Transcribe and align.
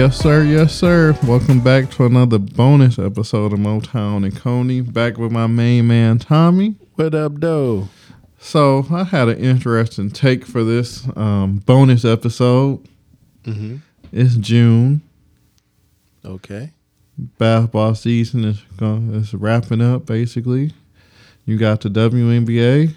Yes, 0.00 0.16
sir. 0.16 0.44
Yes, 0.44 0.74
sir. 0.74 1.14
Welcome 1.24 1.60
back 1.60 1.90
to 1.90 2.06
another 2.06 2.38
bonus 2.38 2.98
episode 2.98 3.52
of 3.52 3.58
Motown 3.58 4.24
and 4.24 4.34
Coney. 4.34 4.80
Back 4.80 5.18
with 5.18 5.30
my 5.30 5.46
main 5.46 5.88
man, 5.88 6.18
Tommy. 6.18 6.76
What 6.94 7.14
up, 7.14 7.32
though? 7.34 7.86
So, 8.38 8.86
I 8.90 9.04
had 9.04 9.28
an 9.28 9.36
interesting 9.36 10.10
take 10.10 10.46
for 10.46 10.64
this 10.64 11.06
um, 11.16 11.58
bonus 11.66 12.06
episode. 12.06 12.82
Mm-hmm. 13.44 13.76
It's 14.10 14.36
June. 14.36 15.02
Okay. 16.24 16.70
Basketball 17.36 17.94
season 17.94 18.46
is 18.46 18.62
going, 18.78 19.14
is 19.16 19.34
wrapping 19.34 19.82
up, 19.82 20.06
basically. 20.06 20.72
You 21.44 21.58
got 21.58 21.82
the 21.82 21.90
WNBA 21.90 22.94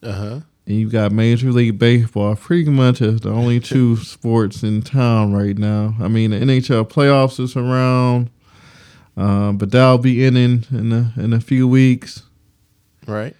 Uh 0.00 0.12
huh. 0.12 0.40
And 0.66 0.76
you 0.76 0.90
got 0.90 1.12
Major 1.12 1.52
League 1.52 1.78
Baseball. 1.78 2.34
Pretty 2.34 2.68
much 2.70 3.00
is 3.00 3.20
the 3.20 3.30
only 3.30 3.60
two 3.60 3.96
sports 3.96 4.62
in 4.62 4.82
town 4.82 5.32
right 5.32 5.56
now. 5.56 5.94
I 6.00 6.08
mean, 6.08 6.32
the 6.32 6.38
NHL 6.38 6.88
playoffs 6.88 7.38
is 7.38 7.56
around, 7.56 8.30
uh, 9.16 9.52
but 9.52 9.70
that'll 9.70 9.98
be 9.98 10.24
ending 10.24 10.64
in 10.70 10.92
a, 10.92 11.12
in 11.16 11.32
a 11.32 11.40
few 11.40 11.68
weeks. 11.68 12.24
Right. 13.06 13.36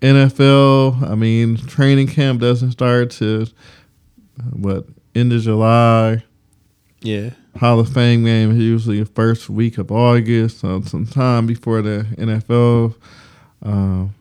NFL, 0.00 1.02
I 1.10 1.14
mean, 1.14 1.56
training 1.56 2.08
camp 2.08 2.40
doesn't 2.40 2.72
start 2.72 3.10
to 3.12 3.46
what 4.52 4.86
end 5.14 5.32
of 5.32 5.42
July. 5.42 6.22
Yeah. 7.00 7.30
Hall 7.58 7.80
of 7.80 7.92
Fame 7.92 8.24
game 8.24 8.52
is 8.52 8.58
usually 8.58 9.00
the 9.00 9.06
first 9.06 9.48
week 9.48 9.78
of 9.78 9.90
August, 9.90 10.60
so 10.60 10.80
some 10.82 11.06
time 11.06 11.46
before 11.46 11.82
the 11.82 12.06
NFL 12.16 12.94
um, 13.62 14.14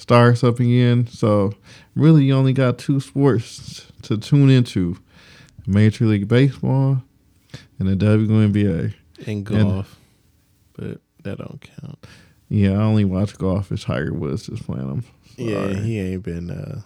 starts 0.00 0.42
up 0.42 0.58
again. 0.60 1.06
So 1.06 1.52
really, 1.94 2.24
you 2.24 2.34
only 2.34 2.52
got 2.52 2.78
two 2.78 3.00
sports 3.00 3.86
to 4.02 4.16
tune 4.16 4.50
into: 4.50 4.96
Major 5.66 6.06
League 6.06 6.26
Baseball 6.28 7.02
and 7.78 7.88
the 7.88 7.94
WNBA. 7.96 8.94
And 9.26 9.44
golf, 9.44 9.96
but 10.74 11.00
that 11.24 11.38
don't 11.38 11.60
count. 11.80 12.06
Yeah, 12.48 12.72
I 12.72 12.82
only 12.82 13.04
watch 13.04 13.36
golf 13.38 13.70
if 13.70 13.84
Tiger 13.84 14.12
Woods 14.14 14.48
is 14.48 14.60
playing 14.60 14.88
them. 14.88 15.04
Yeah, 15.36 15.74
he 15.74 15.98
ain't 16.00 16.22
been. 16.22 16.50
uh 16.50 16.80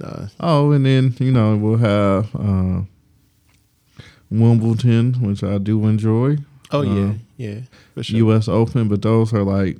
Nah. 0.00 0.28
Oh, 0.38 0.70
and 0.72 0.86
then 0.86 1.14
you 1.18 1.30
know 1.32 1.56
we'll 1.56 1.76
have 1.76 2.34
uh, 2.34 2.82
Wimbledon, 4.30 5.14
which 5.20 5.42
I 5.42 5.58
do 5.58 5.86
enjoy. 5.86 6.38
Oh 6.70 6.82
yeah, 6.82 7.10
Uh, 7.10 7.14
yeah. 7.36 7.60
For 7.94 8.02
sure. 8.04 8.16
U.S. 8.18 8.48
Open, 8.48 8.88
but 8.88 9.02
those 9.02 9.32
are 9.34 9.42
like 9.42 9.76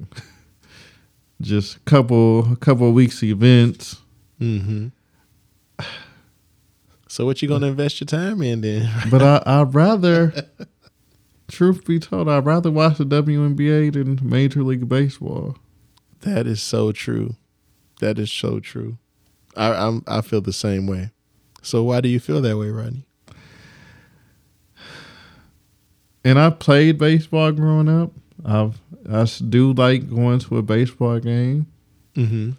just 1.41 1.77
a 1.77 1.81
couple 1.81 2.53
a 2.53 2.57
couple 2.57 2.89
of 2.89 2.95
weeks 2.95 3.23
events. 3.23 4.01
Mm-hmm. 4.41 4.89
So 7.09 7.27
what 7.27 7.43
you 7.43 7.49
gonna 7.49 7.67
invest 7.67 8.01
your 8.01 8.07
time 8.07 8.43
in 8.43 8.61
then? 8.61 8.89
But 9.11 9.23
I 9.23 9.43
I'd 9.45 9.75
rather, 9.75 10.33
truth 11.49 11.85
be 11.85 11.99
told, 11.99 12.29
I'd 12.29 12.45
rather 12.45 12.71
watch 12.71 12.99
the 12.99 13.05
WNBA 13.05 13.93
than 13.93 14.21
Major 14.23 14.63
League 14.63 14.89
Baseball. 14.89 15.57
That 16.21 16.47
is 16.47 16.63
so 16.63 16.93
true. 16.93 17.35
That 18.01 18.19
is 18.19 18.31
so 18.31 18.61
true. 18.61 18.99
I 19.57 19.73
I'm 19.73 20.05
I 20.07 20.21
feel 20.21 20.41
the 20.41 20.53
same 20.53 20.87
way. 20.87 21.11
So 21.63 21.83
why 21.83 22.01
do 22.01 22.09
you 22.09 22.21
feel 22.21 22.41
that 22.43 22.57
way, 22.57 22.71
Rodney? 22.71 23.05
And 26.25 26.39
I 26.39 26.51
played 26.51 26.99
baseball 26.99 27.51
growing 27.53 27.89
up. 27.89 28.13
I've 28.45 28.81
I 29.11 29.25
do 29.49 29.73
like 29.73 30.09
going 30.09 30.39
to 30.41 30.59
a 30.59 30.63
baseball 30.63 31.19
game. 31.19 31.67
Mm-hmm. 32.15 32.51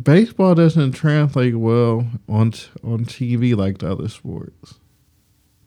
Baseball 0.00 0.54
doesn't 0.54 0.92
translate 0.92 1.56
well 1.56 2.06
on 2.28 2.52
t- 2.52 2.68
on 2.84 3.04
TV 3.04 3.56
like 3.56 3.78
the 3.78 3.90
other 3.90 4.08
sports, 4.08 4.74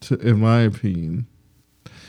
to, 0.02 0.16
in 0.16 0.40
my 0.40 0.62
opinion. 0.62 1.28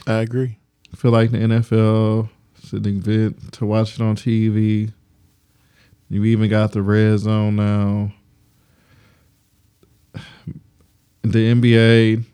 I 0.07 0.15
agree. 0.15 0.59
I 0.93 0.97
feel 0.97 1.11
like 1.11 1.31
the 1.31 1.39
NFL 1.39 2.29
sitting 2.63 2.97
an 2.97 3.03
event 3.03 3.53
to 3.55 3.67
watch 3.67 3.95
it 3.95 4.01
on 4.01 4.17
TV. 4.17 4.93
You 6.09 6.25
even 6.25 6.49
got 6.49 6.73
the 6.73 6.83
red 6.83 7.19
zone 7.19 7.57
now. 7.57 8.13
The 11.25 11.55
NBA, 11.55 12.25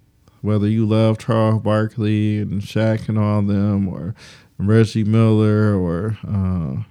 whether 0.41 0.69
you 0.69 0.87
love 0.87 1.19
Charles 1.19 1.63
Barkley 1.63 2.39
and 2.39 2.63
Shaq 2.63 3.09
and 3.09 3.19
all 3.19 3.43
them, 3.43 3.89
or 3.89 4.15
Reggie 4.59 5.05
Miller, 5.05 5.75
or 5.75 6.19
uh, 6.27 6.83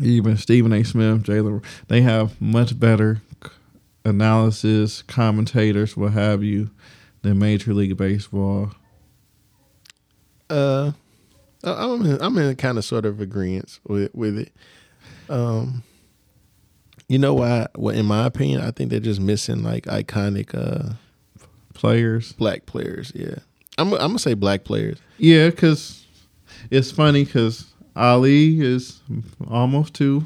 even 0.00 0.36
Stephen 0.36 0.72
A. 0.72 0.82
Smith, 0.84 1.22
Jalen, 1.24 1.64
they 1.88 2.02
have 2.02 2.40
much 2.40 2.78
better 2.78 3.22
analysis, 4.04 5.02
commentators, 5.02 5.96
what 5.96 6.12
have 6.12 6.42
you, 6.42 6.70
than 7.22 7.38
Major 7.38 7.74
League 7.74 7.96
Baseball. 7.96 8.72
Uh, 10.48 10.92
I'm 11.62 12.04
in, 12.06 12.22
I'm 12.22 12.38
in 12.38 12.56
kind 12.56 12.78
of 12.78 12.84
sort 12.84 13.04
of 13.04 13.20
agreement 13.20 13.78
with 13.86 14.14
with 14.14 14.38
it. 14.38 14.52
Um, 15.28 15.84
you 17.10 17.18
know 17.18 17.34
why? 17.34 17.66
Well, 17.76 17.94
in 17.94 18.06
my 18.06 18.24
opinion, 18.26 18.60
I 18.60 18.70
think 18.70 18.90
they're 18.90 19.00
just 19.00 19.20
missing 19.20 19.62
like 19.64 19.84
iconic 19.86 20.54
uh 20.54 20.94
Players. 21.74 22.32
black 22.34 22.66
players. 22.66 23.10
Yeah, 23.14 23.36
I'm 23.78 23.92
I'm 23.94 23.98
gonna 23.98 24.18
say 24.18 24.34
black 24.34 24.64
players. 24.64 24.98
Yeah, 25.18 25.50
because 25.50 26.06
it's 26.70 26.90
funny 26.90 27.24
because 27.24 27.64
Ali 27.96 28.60
is 28.60 29.00
almost 29.48 29.94
2 29.94 30.24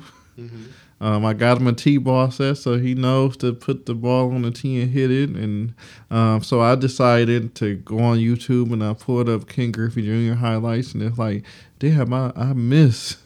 Um, 1.01 1.25
I 1.25 1.33
got 1.35 1.59
him 1.59 1.67
a 1.67 1.73
T-ball 1.73 2.31
set, 2.31 2.57
so 2.57 2.79
he 2.79 2.95
knows 2.95 3.37
to 3.39 3.53
put 3.53 3.87
the 3.87 3.95
ball 3.95 4.33
on 4.33 4.43
the 4.43 4.51
tee 4.51 4.81
and 4.81 4.91
hit 4.91 5.11
it. 5.11 5.31
And 5.31 5.75
um, 6.11 6.43
so 6.43 6.61
I 6.61 6.75
decided 6.77 7.55
to 7.57 7.77
go 7.77 7.99
on 7.99 8.19
YouTube 8.19 8.73
and 8.73 8.83
I 8.83 8.95
pulled 8.95 9.29
up 9.29 9.49
Ken 9.49 9.71
Griffey 9.71 10.03
Jr. 10.03 10.35
highlights, 10.39 10.93
and 10.95 11.03
it's 11.03 11.19
like, 11.19 11.45
damn, 11.79 12.13
I, 12.13 12.33
I 12.37 12.53
miss 12.55 13.17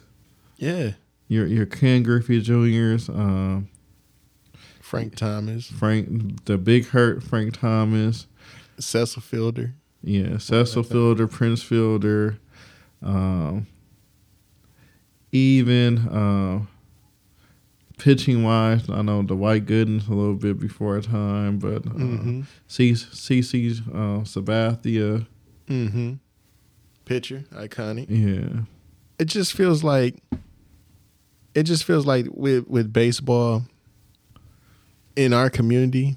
Yeah, 0.57 0.93
your 1.29 1.47
your 1.47 1.67
Ken 1.67 2.03
Griffey 2.03 2.41
Jr.'s, 2.41 3.09
um, 3.09 3.69
Frank 4.81 5.15
Thomas, 5.17 5.67
Frank, 5.67 6.45
the 6.47 6.57
Big 6.59 6.87
Hurt 6.89 7.23
Frank 7.23 7.59
Thomas, 7.59 8.27
Cecil 8.79 9.23
Fielder. 9.23 9.75
Yeah, 10.03 10.39
Cecil 10.39 10.83
Fielder, 10.85 11.27
Prince 11.27 11.63
Fielder, 11.63 12.39
um, 13.03 13.67
even 15.33 15.99
uh, 16.09 16.61
pitching 17.99 18.43
wise, 18.45 18.89
I 18.89 19.03
know 19.03 19.23
the 19.23 19.35
Dwight 19.35 19.67
Goodens 19.67 20.09
a 20.09 20.15
little 20.15 20.35
bit 20.37 20.59
before 20.59 20.95
our 20.95 21.01
time, 21.03 21.59
but 21.59 21.85
uh, 21.87 21.91
Mm-hmm. 21.91 22.43
CC 22.69 23.81
uh, 23.89 24.23
Sabathia, 24.25 25.27
Mm-hmm. 25.69 26.15
Pitcher, 27.05 27.45
iconic. 27.53 28.07
yeah, 28.09 28.63
it 29.19 29.27
just 29.27 29.53
feels 29.55 29.83
like 29.83 30.15
it 31.59 31.65
just 31.65 31.85
feels 31.85 32.07
like 32.07 32.27
with 32.31 32.67
with 32.69 32.93
baseball 32.93 33.65
in 35.17 35.33
our 35.33 35.51
community 35.51 36.17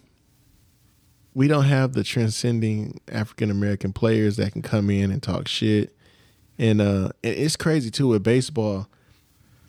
we 1.33 1.47
don't 1.47 1.63
have 1.63 1.93
the 1.93 2.03
transcending 2.03 2.99
African 3.11 3.49
American 3.49 3.93
players 3.93 4.35
that 4.35 4.51
can 4.51 4.61
come 4.61 4.89
in 4.89 5.11
and 5.11 5.23
talk 5.23 5.47
shit. 5.47 5.95
And 6.57 6.81
uh 6.81 7.09
it's 7.23 7.55
crazy 7.55 7.89
too 7.89 8.09
with 8.09 8.23
baseball. 8.23 8.87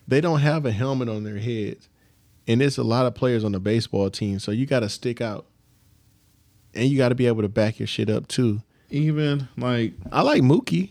They 0.07 0.21
don't 0.21 0.41
have 0.41 0.65
a 0.65 0.71
helmet 0.71 1.09
on 1.09 1.23
their 1.23 1.37
heads 1.37 1.89
and 2.47 2.59
there's 2.61 2.77
a 2.77 2.83
lot 2.83 3.05
of 3.05 3.15
players 3.15 3.43
on 3.43 3.53
the 3.53 3.59
baseball 3.59 4.09
team 4.09 4.39
so 4.39 4.51
you 4.51 4.65
got 4.65 4.81
to 4.81 4.89
stick 4.89 5.21
out. 5.21 5.45
And 6.75 6.89
you 6.89 6.97
got 6.97 7.09
to 7.09 7.15
be 7.15 7.27
able 7.27 7.43
to 7.43 7.49
back 7.49 7.79
your 7.79 7.87
shit 7.87 8.09
up 8.09 8.27
too. 8.27 8.61
Even 8.89 9.47
like 9.57 9.93
I 10.11 10.21
like 10.21 10.41
Mookie 10.41 10.89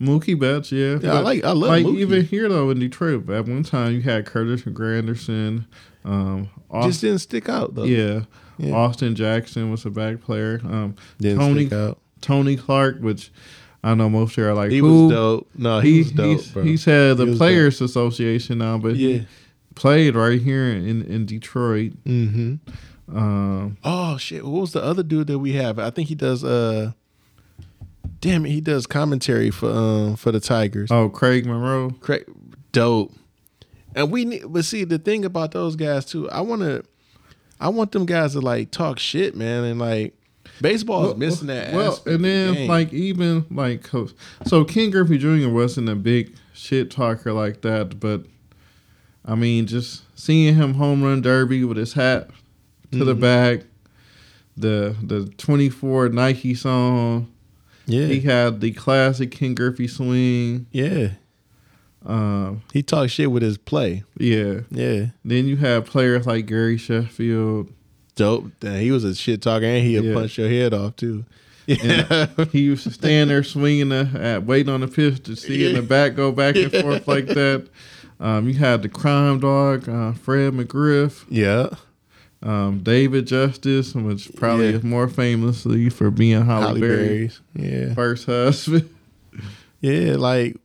Mookie 0.00 0.38
Betts, 0.38 0.70
yeah. 0.70 0.98
Yeah, 1.02 1.14
I 1.14 1.20
like- 1.20 1.44
I 1.44 1.48
love 1.52 1.70
like 1.70 1.84
Mookie. 1.86 1.98
even 2.00 2.24
here 2.24 2.48
though 2.48 2.70
in 2.70 2.78
Detroit. 2.78 3.28
At 3.30 3.46
one 3.48 3.62
time, 3.64 3.94
you 3.94 4.02
had 4.02 4.26
Curtis 4.26 4.62
Granderson, 4.62 5.64
um, 6.04 6.48
Austin, 6.70 6.90
just 6.90 7.00
didn't 7.00 7.18
stick 7.18 7.48
out 7.48 7.74
though 7.74 7.84
yeah, 7.84 8.22
Yeah. 8.58 8.74
Austin 8.74 9.14
Jackson 9.14 9.70
was 9.70 9.84
a 9.84 9.90
back 9.90 10.20
player. 10.20 10.60
Um, 10.64 10.94
didn't 11.18 11.38
Tony 11.40 11.66
stick 11.66 11.72
out 11.78 11.98
Tony 12.20 12.56
Clark, 12.56 13.00
which 13.00 13.30
I 13.82 13.94
know 13.94 14.08
most 14.08 14.34
here 14.36 14.50
are 14.50 14.54
like, 14.54 14.70
He 14.70 14.78
who? 14.78 15.04
was 15.06 15.12
dope. 15.12 15.48
No, 15.56 15.80
he, 15.80 15.92
He, 15.94 15.98
was 16.00 16.12
dope, 16.12 16.26
he's, 16.40 16.50
bro. 16.50 16.62
he's 16.62 16.84
had 16.84 17.16
the 17.16 17.26
He 17.26 17.36
Players 17.36 17.80
Association 17.80 18.58
now, 18.58 18.78
but 18.78 18.96
yeah. 18.96 19.18
he 19.18 19.26
played 19.74 20.14
right 20.16 20.40
here 20.40 20.64
in, 20.70 21.02
in 21.04 21.26
Detroit. 21.26 21.92
Mm-hmm. 22.04 22.54
Um, 23.16 23.78
Oh 23.84 24.16
shit! 24.18 24.44
What 24.44 24.60
was 24.60 24.72
the 24.72 24.82
other 24.82 25.02
dude 25.02 25.28
that 25.28 25.38
we 25.38 25.52
have? 25.54 25.78
I 25.78 25.90
think 25.90 26.08
he 26.08 26.14
does. 26.14 26.44
uh 26.44 26.92
Damn 28.20 28.44
it, 28.46 28.50
he 28.50 28.60
does 28.60 28.86
commentary 28.86 29.50
for 29.50 29.70
um 29.70 30.16
for 30.16 30.32
the 30.32 30.40
Tigers. 30.40 30.90
oh, 30.90 31.08
Craig 31.08 31.46
Monroe. 31.46 31.90
Craig, 32.00 32.24
dope. 32.72 33.12
And 33.94 34.10
we 34.10 34.24
need, 34.24 34.42
but 34.46 34.64
see 34.64 34.84
the 34.84 34.98
thing 34.98 35.24
about 35.24 35.52
those 35.52 35.76
guys 35.76 36.04
too. 36.04 36.28
I 36.30 36.40
want 36.42 36.62
to, 36.62 36.84
I 37.60 37.68
want 37.68 37.92
them 37.92 38.06
guys 38.06 38.32
to 38.32 38.40
like 38.40 38.70
talk 38.70 38.98
shit, 38.98 39.34
man, 39.36 39.64
and 39.64 39.78
like 39.80 40.14
baseball 40.60 41.12
is 41.12 41.16
missing 41.16 41.46
that. 41.48 41.72
Well, 41.72 42.00
and 42.06 42.24
the 42.24 42.28
then 42.28 42.66
like 42.66 42.92
even 42.92 43.46
like. 43.50 43.86
So 44.46 44.64
Ken 44.64 44.90
Griffey 44.90 45.18
Jr. 45.18 45.48
wasn't 45.48 45.88
a 45.88 45.94
big 45.94 46.34
shit 46.52 46.90
talker 46.90 47.32
like 47.32 47.60
that, 47.62 47.98
but 48.00 48.24
I 49.24 49.34
mean, 49.36 49.66
just 49.66 50.02
seeing 50.18 50.54
him 50.54 50.74
home 50.74 51.02
run 51.02 51.20
derby 51.22 51.64
with 51.64 51.76
his 51.76 51.92
hat 51.94 52.30
to 52.92 53.04
the 53.04 53.14
Mhm. 53.14 53.20
back. 53.20 53.60
The 54.56 54.96
the 55.02 55.26
twenty 55.38 55.68
four 55.70 56.08
Nike 56.08 56.54
song. 56.54 57.32
Yeah, 57.88 58.06
He 58.06 58.20
had 58.20 58.60
the 58.60 58.70
classic 58.72 59.30
Ken 59.32 59.54
Griffey 59.54 59.88
swing. 59.88 60.66
yeah. 60.72 61.08
Um, 62.06 62.62
He 62.72 62.82
talked 62.82 63.10
shit 63.10 63.30
with 63.30 63.42
his 63.42 63.58
play. 63.58 64.04
yeah. 64.18 64.60
Yeah, 64.70 65.06
Then 65.24 65.46
you 65.48 65.56
have 65.56 65.84
players 65.86 66.26
like 66.26 66.46
Gary 66.46 66.76
Sheffield. 66.78 67.70
dope. 68.14 68.50
Damn, 68.60 68.80
he 68.80 68.90
was 68.90 69.04
a 69.04 69.14
shit 69.14 69.42
talker, 69.42 69.64
and 69.66 69.84
he'd 69.84 70.04
Yeah. 70.04 70.14
punch 70.14 70.38
your 70.38 70.48
head 70.48 70.72
off 70.74 70.96
too. 70.96 71.24
Yeah, 71.66 72.28
He 72.52 72.60
used 72.62 72.84
to 72.84 72.90
stand 72.90 73.30
there 73.30 73.42
swinging 73.42 73.90
the, 73.90 74.08
at 74.14 74.44
waiting 74.46 74.72
on 74.72 74.80
the 74.80 74.88
pitch 74.88 75.22
to 75.24 75.36
see 75.36 75.68
in 75.68 75.74
the 75.74 75.82
back 75.82 76.14
go 76.16 76.32
back 76.32 76.56
and 76.56 76.72
forth 76.72 77.06
like 77.08 77.26
that. 77.28 77.66
Um, 78.20 78.48
you 78.48 78.54
had 78.54 78.82
the 78.82 78.88
crime 78.88 79.38
dog, 79.40 79.88
uh, 79.88 80.12
Fred 80.12 80.52
McGriff. 80.54 81.24
yeah. 81.28 81.68
Um, 82.42 82.80
David 82.84 83.26
Justice, 83.26 83.94
which 83.94 84.34
probably 84.36 84.70
Yeah. 84.70 84.76
is 84.76 84.82
more 84.84 85.08
famously 85.08 85.88
for 85.90 86.10
being 86.10 86.44
Halle, 86.44 86.60
Halle 86.68 86.80
Berry's. 86.80 87.40
Yeah, 87.54 87.94
first 87.94 88.26
husband. 88.26 88.88
yeah. 89.80 90.14
Like 90.16 90.56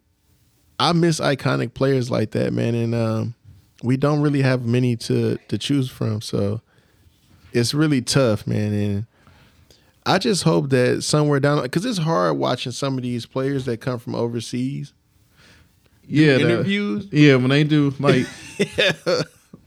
I 0.80 0.92
miss 0.94 1.20
iconic 1.20 1.74
players 1.74 2.12
like 2.12 2.32
that, 2.32 2.54
man, 2.54 2.76
and 2.76 2.94
um, 2.94 3.34
we 3.82 3.98
don't 3.98 4.22
really 4.22 4.42
have 4.44 4.66
many 4.66 4.96
to 4.98 5.38
to 5.48 5.58
choose 5.58 5.90
from. 5.90 6.22
So 6.22 6.62
it's 7.54 7.74
really 7.74 8.02
tough, 8.02 8.46
man. 8.46 8.74
And 8.74 9.06
I 10.06 10.20
just 10.20 10.44
hope 10.44 10.70
that 10.70 11.04
somewhere 11.04 11.40
down, 11.40 11.64
because 11.64 11.86
it's 11.86 11.98
hard 12.00 12.38
watching 12.38 12.72
some 12.72 12.98
of 12.98 13.04
these 13.04 13.26
players 13.26 13.66
that 13.66 13.82
come 13.82 13.98
from 13.98 14.14
overseas. 14.16 14.94
yeah, 16.08 16.34
that- 16.38 16.42
interviews. 16.42 17.08
yeah. 17.12 17.36
When 17.36 17.50
they 17.50 17.64
do 17.64 17.94
like, 18.00 18.28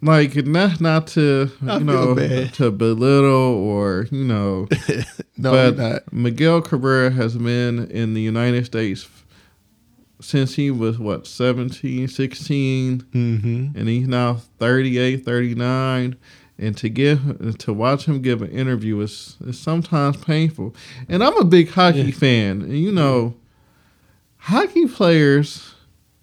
like 0.02 0.36
not 0.46 0.80
not 0.80 1.06
to 1.08 1.50
I 1.66 1.78
you 1.78 1.84
know 1.84 2.14
bad. 2.14 2.52
to 2.54 2.70
belittle 2.70 3.30
or 3.32 4.06
you 4.10 4.24
know, 4.24 4.68
no, 5.36 5.50
but 5.52 5.76
not. 5.76 6.12
Miguel 6.12 6.60
Cabrera 6.62 7.10
has 7.10 7.36
been 7.36 7.90
in 7.90 8.14
the 8.14 8.20
United 8.20 8.66
States 8.66 9.08
since 10.20 10.54
he 10.54 10.70
was 10.70 10.98
what 10.98 11.26
17, 11.26 12.08
16, 12.08 13.00
Mm-hmm. 13.12 13.78
and 13.78 13.88
he's 13.88 14.08
now 14.08 14.34
38, 14.58 15.24
39. 15.24 16.16
And 16.58 16.74
to 16.78 16.88
give 16.88 17.58
to 17.58 17.72
watch 17.74 18.06
him 18.06 18.22
give 18.22 18.40
an 18.40 18.50
interview 18.50 18.98
is, 19.00 19.36
is 19.46 19.58
sometimes 19.58 20.16
painful. 20.16 20.74
And 21.06 21.22
I'm 21.22 21.36
a 21.36 21.44
big 21.44 21.68
hockey 21.68 21.98
Yeah. 22.00 22.10
fan, 22.12 22.62
and 22.62 22.78
you 22.78 22.90
know, 22.92 23.34
hockey 24.38 24.86
players 24.86 25.74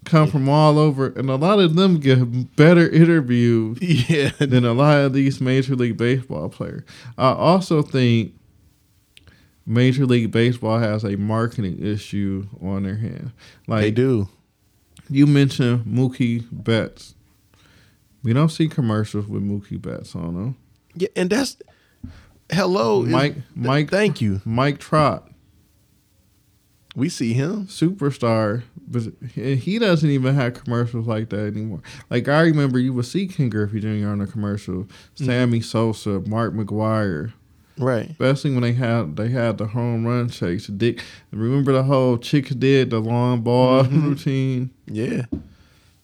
come 0.06 0.30
from 0.30 0.48
all 0.50 0.78
over, 0.78 1.08
and 1.08 1.30
a 1.30 1.36
lot 1.36 1.60
of 1.60 1.76
them 1.76 2.00
get 2.00 2.56
better 2.56 2.88
interviews 2.90 3.78
Yeah, 4.10 4.32
than 4.40 4.66
a 4.66 4.74
lot 4.74 5.00
of 5.00 5.14
these 5.14 5.40
Major 5.42 5.76
League 5.76 5.98
Baseball 5.98 6.50
players. 6.50 6.84
I 7.18 7.32
also 7.32 7.82
think 7.82 8.34
Major 9.66 10.06
League 10.06 10.32
Baseball 10.32 10.80
has 10.80 11.04
a 11.04 11.16
marketing 11.18 11.82
issue 11.82 12.48
on 12.62 12.84
their 12.84 12.98
hands. 12.98 13.32
Like 13.68 13.82
they 13.82 13.92
do. 13.92 14.28
you 15.10 15.26
mentioned 15.26 15.86
Mookie 15.86 16.46
Betts. 16.52 17.16
We 18.24 18.34
don't 18.34 18.50
see 18.50 18.68
commercials 18.68 19.28
with 19.28 19.44
Mookie 19.44 19.82
Betts 19.82 20.16
on 20.16 20.34
them. 20.36 20.58
Yeah, 20.96 21.10
and 21.16 21.30
that's 21.30 21.58
hello, 22.52 23.04
Mike 23.04 23.36
Mike 23.56 23.90
Thank 23.90 24.22
you. 24.22 24.42
Mike 24.46 24.80
Trout, 24.80 25.30
We 26.96 27.10
see 27.10 27.34
him. 27.34 27.66
superstar, 27.66 28.62
but 28.88 29.04
he 29.34 29.80
doesn't 29.80 30.10
even 30.10 30.36
have 30.36 30.54
commercials 30.54 31.08
like 31.08 31.30
that 31.30 31.48
anymore. 31.48 31.82
Like 32.12 32.28
I 32.28 32.42
remember, 32.42 32.78
you 32.78 32.94
would 32.94 33.06
see 33.06 33.28
Ken 33.28 33.50
Griffey 33.50 33.80
Jr. 33.80 34.10
on 34.10 34.22
a 34.22 34.28
commercial, 34.28 34.84
Mm-hmm. 34.84 35.26
Sammy 35.26 35.62
Sosa, 35.62 36.20
Mark 36.28 36.54
McGwire. 36.54 37.34
Right. 37.80 38.12
Especially 38.12 38.52
when 38.52 38.62
they 38.62 38.74
had 38.74 39.16
they 39.16 39.30
had 39.30 39.58
the 39.58 39.66
home 39.66 40.06
run 40.06 40.30
chase. 40.30 40.68
Dick, 40.68 41.02
remember 41.32 41.72
the 41.74 41.82
whole 41.82 42.20
chicks 42.20 42.52
did 42.52 42.92
the 42.92 43.00
long 43.00 43.42
ball 43.42 43.84
Mhm. 43.86 44.04
routine. 44.10 44.70
Yeah. 44.86 45.26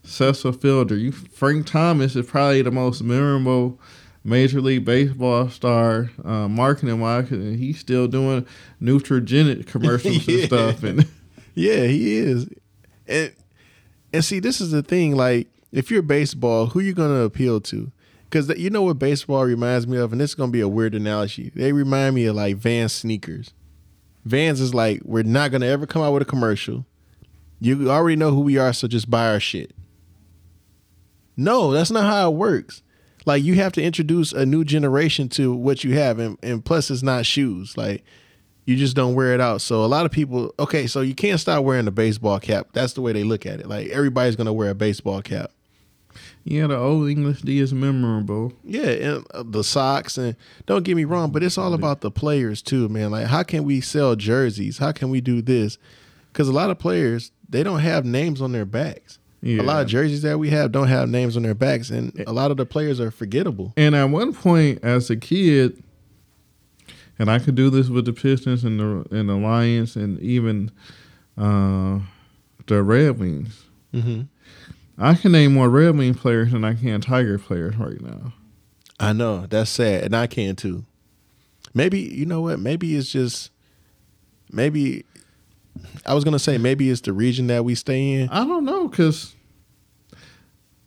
Cecil 0.03 0.53
Fielder, 0.53 0.95
you 0.97 1.11
Frank 1.11 1.67
Thomas 1.67 2.15
is 2.15 2.25
probably 2.25 2.63
the 2.63 2.71
most 2.71 3.03
memorable 3.03 3.79
Major 4.29 4.61
League 4.61 4.85
Baseball 4.85 5.49
star, 5.49 6.11
uh, 6.23 6.47
marketing 6.47 6.99
wise, 6.99 7.31
and 7.31 7.57
he's 7.59 7.79
still 7.79 8.07
doing 8.07 8.45
Neutrogenic 8.81 9.65
commercials 9.67 10.27
Yeah. 10.27 10.35
and 10.37 10.43
stuff. 10.45 10.83
And 10.83 11.07
Yeah, 11.55 11.85
he 11.85 12.15
is. 12.17 12.47
And 13.07 13.33
and 14.13 14.23
see, 14.23 14.39
this 14.39 14.61
is 14.61 14.71
the 14.71 14.81
thing. 14.83 15.15
Like, 15.15 15.47
if 15.71 15.91
you're 15.91 16.01
baseball, 16.01 16.67
who 16.67 16.79
you 16.79 16.93
gonna 16.93 17.21
appeal 17.21 17.59
to? 17.61 17.91
Because 18.29 18.47
you 18.59 18.69
know 18.69 18.83
what 18.83 18.99
baseball 18.99 19.43
reminds 19.45 19.87
me 19.87 19.97
of, 19.97 20.11
and 20.11 20.21
this 20.21 20.31
is 20.31 20.35
gonna 20.35 20.51
be 20.51 20.61
a 20.61 20.67
weird 20.67 20.93
analogy. 20.95 21.51
They 21.55 21.73
remind 21.73 22.15
me 22.15 22.25
of 22.25 22.35
like 22.35 22.57
Vans 22.57 22.93
sneakers. 22.93 23.53
Vans 24.25 24.61
is 24.61 24.73
like, 24.73 25.01
we're 25.03 25.23
not 25.23 25.51
gonna 25.51 25.65
ever 25.65 25.85
come 25.87 26.01
out 26.03 26.13
with 26.13 26.21
a 26.21 26.25
commercial. 26.25 26.85
You 27.59 27.89
already 27.89 28.15
know 28.15 28.31
who 28.31 28.41
we 28.41 28.57
are, 28.57 28.71
so 28.73 28.87
just 28.87 29.09
buy 29.09 29.27
our 29.31 29.39
shit. 29.39 29.73
No, 31.35 31.71
that's 31.71 31.91
not 31.91 32.03
how 32.03 32.31
it 32.31 32.35
works. 32.35 32.83
Like 33.25 33.43
you 33.43 33.55
have 33.55 33.73
to 33.73 33.81
introduce 33.81 34.31
a 34.31 34.45
new 34.45 34.63
generation 34.63 35.29
to 35.29 35.53
what 35.53 35.83
you 35.83 35.93
have, 35.93 36.19
and, 36.19 36.37
and 36.41 36.63
plus 36.63 36.89
it's 36.89 37.03
not 37.03 37.25
shoes. 37.25 37.77
Like 37.77 38.03
you 38.65 38.75
just 38.75 38.95
don't 38.95 39.15
wear 39.15 39.33
it 39.33 39.41
out. 39.41 39.61
So 39.61 39.83
a 39.83 39.87
lot 39.87 40.05
of 40.05 40.11
people, 40.11 40.53
okay, 40.59 40.85
so 40.87 41.01
you 41.01 41.15
can't 41.15 41.39
stop 41.39 41.63
wearing 41.63 41.85
the 41.85 41.91
baseball 41.91 42.39
cap. 42.39 42.67
That's 42.73 42.93
the 42.93 43.01
way 43.01 43.13
they 43.13 43.23
look 43.23 43.45
at 43.45 43.59
it. 43.59 43.67
Like 43.67 43.87
everybody's 43.89 44.35
gonna 44.35 44.53
wear 44.53 44.69
a 44.69 44.75
baseball 44.75 45.21
cap. 45.21 45.51
yeah, 46.43 46.67
the 46.67 46.77
old 46.77 47.09
English 47.09 47.41
D 47.41 47.59
is 47.59 47.73
memorable. 47.73 48.53
Yeah, 48.63 48.89
and 48.89 49.25
uh, 49.33 49.43
the 49.45 49.63
socks 49.63 50.17
and 50.17 50.35
don't 50.65 50.83
get 50.83 50.95
me 50.95 51.05
wrong, 51.05 51.31
but 51.31 51.43
it's 51.43 51.57
all 51.57 51.73
about 51.73 52.01
the 52.01 52.11
players 52.11 52.61
too, 52.61 52.89
man. 52.89 53.11
Like 53.11 53.27
how 53.27 53.43
can 53.43 53.63
we 53.63 53.81
sell 53.81 54.15
jerseys? 54.15 54.77
How 54.77 54.91
can 54.91 55.09
we 55.09 55.19
do 55.21 55.41
this? 55.41 55.77
Because 56.31 56.47
a 56.47 56.53
lot 56.53 56.69
of 56.69 56.79
players 56.79 57.31
they 57.49 57.63
don't 57.63 57.79
have 57.79 58.05
names 58.05 58.41
on 58.41 58.51
their 58.51 58.65
backs. 58.65 59.17
Yeah. 59.41 59.61
A 59.61 59.63
lot 59.63 59.81
of 59.81 59.87
jerseys 59.87 60.21
that 60.23 60.37
we 60.37 60.49
have 60.49 60.71
don't 60.71 60.89
have 60.89 61.07
names 61.07 61.37
on 61.37 61.43
their 61.43 61.55
backs, 61.55 61.89
and 61.89 62.11
a 62.27 62.33
lot 62.33 62.51
of 62.51 62.57
the 62.57 62.65
players 62.65 62.99
are 62.99 63.11
forgettable. 63.11 63.73
And 63.77 63.95
at 63.95 64.05
one 64.05 64.33
point, 64.33 64.83
as 64.83 65.09
a 65.09 65.15
kid, 65.15 65.81
and 67.17 67.31
I 67.31 67.39
could 67.39 67.55
do 67.55 67.69
this 67.69 67.87
with 67.87 68.05
the 68.05 68.13
Pistons 68.13 68.63
and 68.63 68.79
the 68.79 69.05
and 69.15 69.29
the 69.29 69.35
Lions 69.35 69.95
and 69.95 70.19
even 70.19 70.71
uh, 71.37 71.99
the 72.67 72.83
Red 72.83 73.17
Wings. 73.19 73.63
Mm-hmm. 73.93 74.23
I 74.97 75.13
can 75.15 75.31
name 75.31 75.53
more 75.53 75.69
Red 75.69 75.97
Wing 75.97 76.13
players 76.13 76.51
than 76.51 76.65
I 76.65 76.73
can 76.73 76.99
Tiger 76.99 77.39
players 77.39 77.77
right 77.77 78.01
now. 78.01 78.33
I 78.99 79.13
know 79.13 79.45
that's 79.47 79.69
sad, 79.69 80.03
and 80.03 80.15
I 80.15 80.27
can 80.27 80.57
too. 80.57 80.85
Maybe 81.73 82.01
you 82.01 82.25
know 82.25 82.41
what? 82.41 82.59
Maybe 82.59 82.95
it's 82.95 83.09
just 83.09 83.51
maybe. 84.51 85.05
I 86.05 86.13
was 86.13 86.23
gonna 86.23 86.39
say 86.39 86.57
maybe 86.57 86.89
it's 86.89 87.01
the 87.01 87.13
region 87.13 87.47
that 87.47 87.63
we 87.65 87.75
stay 87.75 88.13
in. 88.13 88.29
I 88.29 88.45
don't 88.45 88.65
know 88.65 88.87
because 88.87 89.35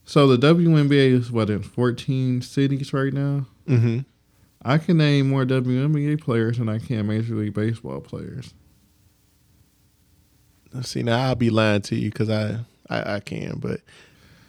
so 0.05 0.27
the 0.27 0.37
WNBA 0.55 1.13
is 1.13 1.31
what 1.31 1.49
in 1.51 1.63
14 1.63 2.43
cities 2.43 2.93
right 2.93 3.13
now. 3.13 3.47
Mm-hmm. 3.69 4.01
I 4.65 4.79
can 4.79 4.97
name 4.99 5.29
more 5.29 5.45
WNBA 5.45 6.21
players 6.21 6.59
than 6.59 6.69
I 6.69 6.79
can 6.79 7.07
Major 7.07 7.35
League 7.35 7.55
Baseball 7.55 8.01
players. 8.01 8.55
See 10.83 11.03
now 11.03 11.27
I'll 11.29 11.35
be 11.35 11.51
lying 11.51 11.83
to 11.83 11.97
you 11.97 12.11
because 12.11 12.31
I, 12.31 12.59
I 12.89 13.15
I 13.17 13.21
can, 13.21 13.59
but 13.59 13.81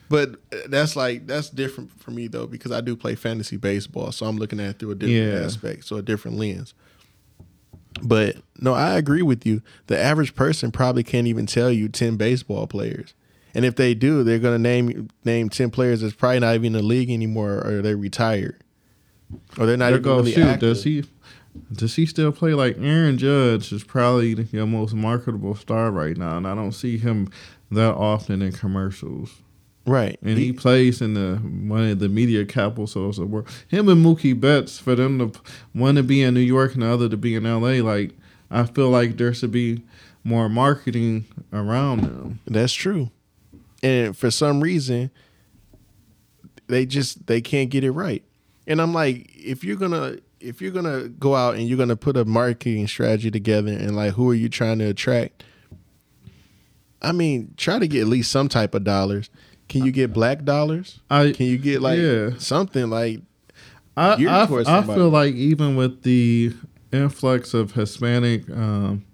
but 0.09 0.35
that's 0.69 0.95
like 0.95 1.27
that's 1.27 1.49
different 1.49 1.91
for 2.01 2.11
me 2.11 2.27
though 2.27 2.47
because 2.47 2.71
I 2.71 2.79
do 2.81 2.95
play 2.95 3.15
fantasy 3.15 3.57
baseball, 3.57 4.11
so 4.13 4.25
I'm 4.25 4.37
looking 4.37 4.59
at 4.61 4.69
it 4.69 4.79
through 4.79 4.91
a 4.91 4.95
different 4.95 5.33
Yeah. 5.33 5.45
aspect, 5.45 5.83
so 5.85 5.97
a 5.97 6.01
different 6.01 6.37
lens. 6.37 6.73
But 8.01 8.37
no, 8.59 8.73
I 8.73 8.97
agree 8.97 9.21
with 9.21 9.45
you. 9.45 9.61
The 9.87 9.97
average 9.99 10.35
person 10.35 10.71
probably 10.71 11.03
can't 11.03 11.27
even 11.27 11.45
tell 11.45 11.71
you 11.71 11.87
ten 11.89 12.17
baseball 12.17 12.65
players, 12.67 13.13
and 13.53 13.65
if 13.65 13.75
they 13.75 13.93
do, 13.93 14.23
they're 14.23 14.39
gonna 14.39 14.57
name 14.59 15.09
name 15.23 15.49
ten 15.49 15.69
players 15.69 16.01
that's 16.01 16.13
probably 16.15 16.39
not 16.39 16.55
even 16.55 16.67
in 16.67 16.73
the 16.73 16.81
league 16.81 17.11
anymore, 17.11 17.61
or 17.65 17.81
they're 17.81 17.97
retired, 17.97 18.57
or 19.57 19.65
they're 19.65 19.77
not 19.77 19.91
There 19.91 19.99
even 19.99 20.11
really 20.17 20.31
shoot. 20.33 20.43
active. 20.43 20.59
Does 20.69 20.83
he? 20.83 21.03
Does 21.71 21.95
he 21.95 22.07
still 22.07 22.31
play 22.31 22.55
like 22.55 22.77
Aaron 22.79 23.17
Judge? 23.19 23.71
Is 23.71 23.83
probably 23.83 24.47
your 24.51 24.65
most 24.65 24.95
marketable 24.95 25.53
star 25.55 25.91
right 25.91 26.17
now, 26.17 26.37
and 26.37 26.47
I 26.47 26.55
don't 26.55 26.71
see 26.71 26.97
him 26.97 27.29
that 27.69 27.93
often 27.93 28.41
in 28.41 28.53
commercials. 28.53 29.42
Right? 29.85 30.17
And 30.21 30.37
he 30.37 30.53
plays 30.53 31.01
in 31.01 31.13
the 31.13 31.35
one 31.37 31.89
of 31.89 31.99
the 31.99 32.09
media 32.09 32.45
capitals 32.45 32.95
of 32.95 33.15
the 33.15 33.25
world. 33.25 33.47
Him 33.67 33.89
and 33.89 34.03
Mookie 34.03 34.39
Betts, 34.39 34.79
for 34.79 34.95
them 34.95 35.19
to 35.19 35.39
one 35.73 35.95
to 35.95 36.03
be 36.03 36.21
in 36.21 36.33
New 36.33 36.39
York 36.39 36.73
and 36.73 36.83
the 36.83 36.87
other 36.91 37.09
to 37.09 37.17
be 37.17 37.35
in 37.35 37.45
L.A. 37.45 37.81
Like 37.81 38.11
I 38.49 38.63
feel 38.63 38.89
like 38.89 39.17
there 39.17 39.33
should 39.33 39.51
be 39.51 39.83
more 40.23 40.47
marketing 40.47 41.25
around 41.51 42.01
them. 42.01 42.39
That's 42.45 42.73
true. 42.73 43.09
And 43.81 44.15
for 44.15 44.31
some 44.31 44.61
reason, 44.61 45.11
they 46.67 46.85
just 46.85 47.27
they 47.27 47.41
can't 47.41 47.69
get 47.69 47.83
it 47.83 47.91
right. 47.91 48.23
And 48.65 48.81
I'm 48.81 48.93
like, 48.93 49.29
if 49.35 49.63
you're 49.63 49.75
gonna 49.75 50.17
if 50.39 50.61
you're 50.61 50.71
gonna 50.71 51.09
go 51.09 51.35
out 51.35 51.55
and 51.55 51.67
you're 51.67 51.77
gonna 51.77 51.95
put 51.95 52.15
a 52.15 52.25
marketing 52.25 52.87
strategy 52.87 53.31
together 53.31 53.71
and 53.71 53.95
like 53.95 54.13
who 54.13 54.29
are 54.29 54.35
you 54.35 54.49
trying 54.49 54.79
to 54.79 54.85
attract? 54.85 55.43
I 57.01 57.11
mean, 57.11 57.53
try 57.57 57.79
to 57.79 57.87
get 57.87 58.01
at 58.01 58.07
least 58.07 58.31
some 58.31 58.47
type 58.47 58.73
of 58.73 58.85
dollars. 58.85 59.29
Can 59.69 59.85
you 59.85 59.91
get 59.91 60.13
black 60.13 60.43
dollars? 60.43 60.99
I 61.09 61.31
Can 61.31 61.47
you 61.47 61.57
get 61.57 61.81
like 61.81 61.99
Yeah. 61.99 62.31
something 62.37 62.89
like 62.89 63.21
I 63.95 64.13
I, 64.25 64.43
I 64.43 64.83
feel 64.83 65.09
like 65.09 65.35
even 65.35 65.75
with 65.75 66.01
the 66.03 66.53
influx 66.91 67.53
of 67.53 67.73
Hispanic, 67.73 68.49
um, 68.49 69.05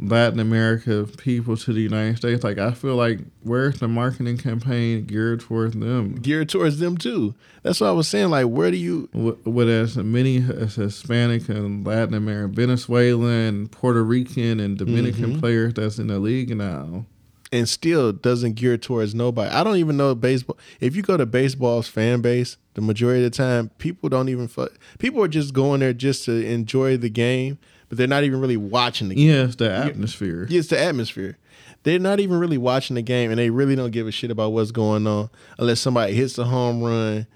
Latin 0.00 0.40
America 0.40 1.06
people 1.18 1.56
to 1.56 1.72
the 1.72 1.80
United 1.80 2.16
States, 2.16 2.42
like 2.42 2.58
I 2.58 2.72
feel 2.72 2.96
like 2.96 3.20
where's 3.42 3.78
the 3.78 3.86
marketing 3.86 4.38
campaign 4.38 5.04
geared 5.04 5.40
towards 5.40 5.76
them? 5.76 6.16
geared 6.16 6.48
towards 6.48 6.78
them 6.78 6.96
too. 6.98 7.34
That's 7.62 7.80
what 7.80 7.86
I 7.88 7.92
was 7.92 8.08
saying. 8.08 8.30
Like, 8.30 8.46
where 8.46 8.70
do 8.72 8.76
you? 8.76 9.08
With, 9.12 9.46
with 9.46 9.68
as 9.68 9.96
many 9.96 10.38
as 10.38 10.74
Hispanic 10.74 11.48
and 11.48 11.86
Latin 11.86 12.14
American, 12.14 12.54
Venezuelan, 12.54 13.68
Puerto 13.68 14.02
Rican, 14.02 14.58
and 14.58 14.76
Dominican 14.76 15.36
Mhm. 15.36 15.40
players 15.40 15.74
that's 15.74 15.98
in 15.98 16.08
the 16.08 16.18
league 16.18 16.54
now. 16.56 17.06
And 17.52 17.68
still 17.68 18.12
doesn't 18.12 18.54
gear 18.54 18.76
towards 18.76 19.14
nobody. 19.14 19.50
I 19.50 19.62
don't 19.64 19.76
even 19.76 19.96
know 19.96 20.14
baseball. 20.14 20.58
If 20.80 20.96
you 20.96 21.02
go 21.02 21.16
to 21.16 21.26
baseball's 21.26 21.88
fan 21.88 22.20
base, 22.20 22.56
the 22.74 22.80
majority 22.80 23.24
of 23.24 23.30
the 23.30 23.36
time, 23.36 23.70
people 23.78 24.08
don't 24.08 24.28
even. 24.28 24.48
Fu- 24.48 24.68
people 24.98 25.22
are 25.22 25.28
just 25.28 25.54
going 25.54 25.80
there 25.80 25.92
just 25.92 26.24
to 26.24 26.44
enjoy 26.44 26.96
the 26.96 27.10
game, 27.10 27.58
but 27.88 27.98
they're 27.98 28.06
not 28.06 28.24
even 28.24 28.40
really 28.40 28.56
watching 28.56 29.08
the 29.08 29.14
game. 29.14 29.28
Yeah, 29.28 29.44
it's 29.44 29.56
the 29.56 29.70
atmosphere. 29.70 30.46
Yeah, 30.48 30.58
It's 30.58 30.68
the 30.68 30.80
atmosphere. 30.80 31.38
They're 31.84 31.98
not 31.98 32.18
even 32.18 32.38
really 32.38 32.58
watching 32.58 32.94
the 32.96 33.02
game, 33.02 33.30
and 33.30 33.38
they 33.38 33.50
really 33.50 33.76
don't 33.76 33.90
give 33.90 34.06
a 34.08 34.10
shit 34.10 34.30
about 34.30 34.52
what's 34.52 34.70
going 34.70 35.06
on 35.06 35.28
unless 35.58 35.80
somebody 35.80 36.14
hits 36.14 36.38
a 36.38 36.44
home 36.44 36.82
run. 36.82 37.26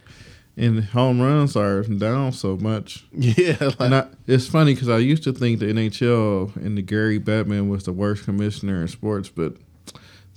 And 0.57 0.83
home 0.83 1.21
runs 1.21 1.55
are 1.55 1.83
down 1.83 2.33
so 2.33 2.57
much. 2.57 3.05
Yeah, 3.13 3.57
like, 3.61 3.81
And 3.81 3.95
I, 3.95 4.07
it's 4.27 4.49
funny 4.49 4.75
because 4.75 4.89
I 4.89 4.99
used 4.99 5.23
to 5.25 5.33
think 5.33 5.61
the 5.61 5.67
NHL 5.67 6.57
and 6.57 6.77
the 6.77 6.83
Gary 6.83 7.21
Bettman 7.21 7.69
was 7.69 7.85
the 7.85 7.93
worst 7.93 8.25
commissioner 8.25 8.81
in 8.83 8.89
sports, 8.89 9.29
but 9.29 9.55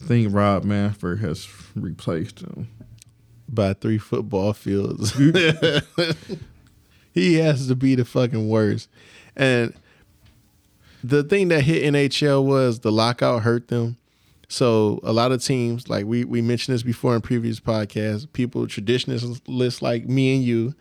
think 0.01 0.33
Rob 0.33 0.63
Manfred 0.63 1.19
has 1.19 1.47
replaced 1.75 2.41
him. 2.41 2.67
by 3.47 3.73
three 3.73 3.97
football 3.97 4.53
fields. 4.53 5.13
he 7.13 7.35
has 7.35 7.67
to 7.67 7.75
be 7.75 7.95
the 7.95 8.05
fucking 8.05 8.49
worst. 8.49 8.89
And 9.35 9.73
the 11.03 11.23
thing 11.23 11.49
that 11.49 11.61
hit 11.61 11.93
NHL 11.93 12.43
was 12.43 12.79
the 12.79 12.91
lockout 12.91 13.43
hurt 13.43 13.67
them. 13.67 13.97
So 14.47 14.99
a 15.03 15.13
lot 15.13 15.31
of 15.31 15.43
teams, 15.43 15.89
like 15.89 16.05
we 16.05 16.25
we 16.25 16.41
mentioned 16.41 16.75
this 16.75 16.83
before 16.83 17.15
in 17.15 17.21
previous 17.21 17.59
podcasts, 17.59 18.31
people 18.33 18.67
traditionalists 18.67 19.81
like 19.81 20.07
me 20.09 20.35
and 20.35 20.43
you, 20.43 20.75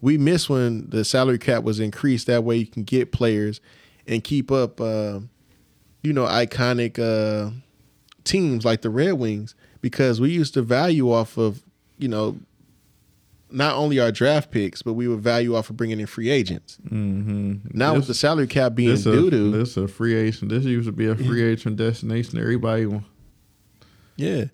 we 0.00 0.16
miss 0.16 0.48
when 0.48 0.88
the 0.88 1.04
salary 1.04 1.38
cap 1.38 1.64
was 1.64 1.80
increased. 1.80 2.28
That 2.28 2.44
way 2.44 2.56
you 2.58 2.66
can 2.66 2.84
get 2.84 3.10
players 3.10 3.60
and 4.06 4.22
keep 4.22 4.52
up, 4.52 4.80
uh, 4.80 5.18
you 6.02 6.12
know, 6.12 6.26
iconic 6.26 6.98
uh, 6.98 7.50
teams 8.28 8.64
like 8.64 8.82
the 8.82 8.90
Red 8.90 9.12
Wings 9.14 9.54
because 9.80 10.20
we 10.20 10.30
used 10.30 10.54
to 10.54 10.62
value 10.62 11.10
off 11.10 11.36
of, 11.36 11.62
you 11.98 12.08
know, 12.08 12.38
not 13.50 13.74
only 13.74 13.98
our 13.98 14.12
draft 14.12 14.50
picks, 14.50 14.82
but 14.82 14.92
we 14.92 15.08
would 15.08 15.20
value 15.20 15.56
off 15.56 15.70
of 15.70 15.76
bringing 15.76 16.00
in 16.00 16.06
free 16.06 16.28
agents. 16.28 16.78
Mm-hmm. 16.84 17.76
Now 17.76 17.94
with 17.94 18.06
the 18.06 18.14
salary 18.14 18.46
cap 18.46 18.74
being 18.74 18.90
this 18.90 19.04
doo 19.04 19.30
doo, 19.30 19.50
this 19.50 19.76
a 19.76 19.88
free 19.88 20.14
agent. 20.14 20.50
This 20.50 20.64
used 20.64 20.86
to 20.86 20.92
be 20.92 21.06
a 21.06 21.16
free 21.16 21.42
agent 21.42 21.76
destination. 21.76 22.38
Everybody, 22.38 23.00
yeah. 24.16 24.44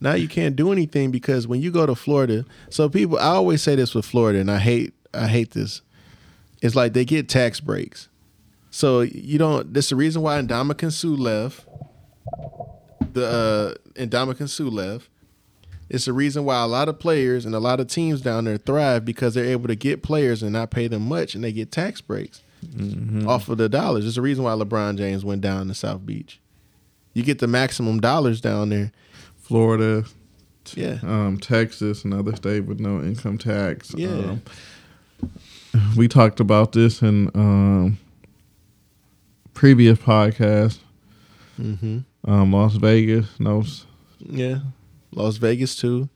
Now 0.00 0.14
you 0.14 0.28
can't 0.28 0.56
do 0.56 0.72
anything 0.72 1.10
because 1.10 1.46
when 1.46 1.60
you 1.60 1.70
go 1.70 1.86
to 1.86 1.94
Florida, 1.94 2.44
so 2.70 2.88
people 2.88 3.18
I 3.18 3.26
always 3.26 3.62
say 3.62 3.76
this 3.76 3.94
with 3.94 4.06
Florida, 4.06 4.40
and 4.40 4.50
I 4.50 4.58
hate 4.58 4.94
I 5.12 5.28
hate 5.28 5.50
this. 5.50 5.82
It's 6.62 6.74
like 6.74 6.94
they 6.94 7.04
get 7.04 7.28
tax 7.28 7.60
breaks. 7.60 8.08
So 8.70 9.02
you 9.02 9.38
don't 9.38 9.74
that's 9.74 9.90
the 9.90 9.96
reason 9.96 10.22
why 10.22 10.40
Indomitian 10.40 10.90
Sue 10.90 11.14
left. 11.14 11.66
The 13.12 13.26
uh 13.26 13.74
Indomitian 14.00 14.48
Sue 14.48 14.70
left. 14.70 15.08
It's 15.88 16.06
the 16.06 16.12
reason 16.14 16.44
why 16.44 16.62
a 16.62 16.66
lot 16.66 16.88
of 16.88 16.98
players 16.98 17.44
and 17.44 17.54
a 17.54 17.58
lot 17.60 17.78
of 17.78 17.86
teams 17.88 18.22
down 18.22 18.44
there 18.44 18.56
thrive 18.56 19.04
because 19.04 19.34
they're 19.34 19.44
able 19.44 19.68
to 19.68 19.74
get 19.74 20.02
players 20.02 20.42
and 20.42 20.52
not 20.52 20.70
pay 20.70 20.88
them 20.88 21.06
much 21.06 21.34
and 21.34 21.44
they 21.44 21.52
get 21.52 21.70
tax 21.70 22.00
breaks 22.00 22.40
off 23.26 23.48
of 23.50 23.58
the 23.58 23.68
dollars. 23.68 24.06
It's 24.06 24.14
the 24.14 24.22
reason 24.22 24.44
why 24.44 24.52
LeBron 24.52 24.96
James 24.96 25.24
went 25.24 25.42
down 25.42 25.68
to 25.68 25.74
South 25.74 26.06
Beach. 26.06 26.40
You 27.12 27.22
get 27.22 27.40
the 27.40 27.46
maximum 27.48 28.00
dollars 28.00 28.40
down 28.40 28.70
there. 28.70 28.92
Florida, 29.36 30.04
Yeah. 30.74 30.98
um, 31.02 31.38
Texas, 31.38 32.04
another 32.04 32.34
state 32.36 32.60
with 32.64 32.80
no 32.80 33.02
income 33.02 33.36
tax. 33.36 33.92
Yeah. 33.94 34.08
Um, 34.08 34.42
we 35.96 36.08
talked 36.08 36.40
about 36.40 36.72
this 36.72 37.02
in 37.02 37.30
um, 37.34 37.98
previous 39.52 39.98
podcast. 39.98 40.78
Mm-hmm. 41.60 41.98
Um, 42.24 42.52
Las 42.52 42.74
Vegas, 42.76 43.26
no, 43.40 43.64
Yeah. 44.20 44.60
Las 45.12 45.36
Vegas 45.38 45.74
too. 45.76 46.08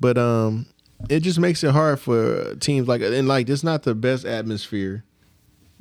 But 0.00 0.18
um 0.18 0.66
it 1.10 1.20
just 1.20 1.38
makes 1.38 1.64
it 1.64 1.70
hard 1.72 1.98
for 1.98 2.54
teams 2.56 2.86
like 2.88 3.00
and 3.02 3.26
like 3.26 3.48
it's 3.48 3.64
not 3.64 3.82
the 3.84 3.94
best 3.94 4.24
atmosphere, 4.24 5.04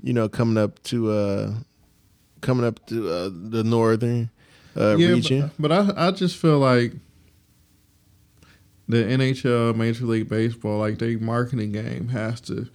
you 0.01 0.13
know, 0.13 0.30
coming 0.30 0.58
up 0.58 0.82
to 0.84 1.12
uh 1.12 1.53
coming 2.41 2.65
up 2.65 2.84
to 2.88 3.08
uh, 3.10 3.30
the 3.32 3.63
northern 3.63 4.30
uh 4.75 4.96
yeah, 4.98 5.10
region. 5.10 5.51
But, 5.60 5.70
but 5.70 5.98
I, 5.98 6.08
I 6.08 6.12
just 6.12 6.38
feel 6.38 6.60
like 6.60 6.94
the 8.88 8.98
NHL, 8.98 9.75
Major 9.75 10.06
League 10.06 10.27
Baseball, 10.30 10.80
like 10.80 10.98
their 11.00 11.18
marketing 11.20 11.72
game 11.72 12.10
has 12.10 12.41
to, 12.41 12.68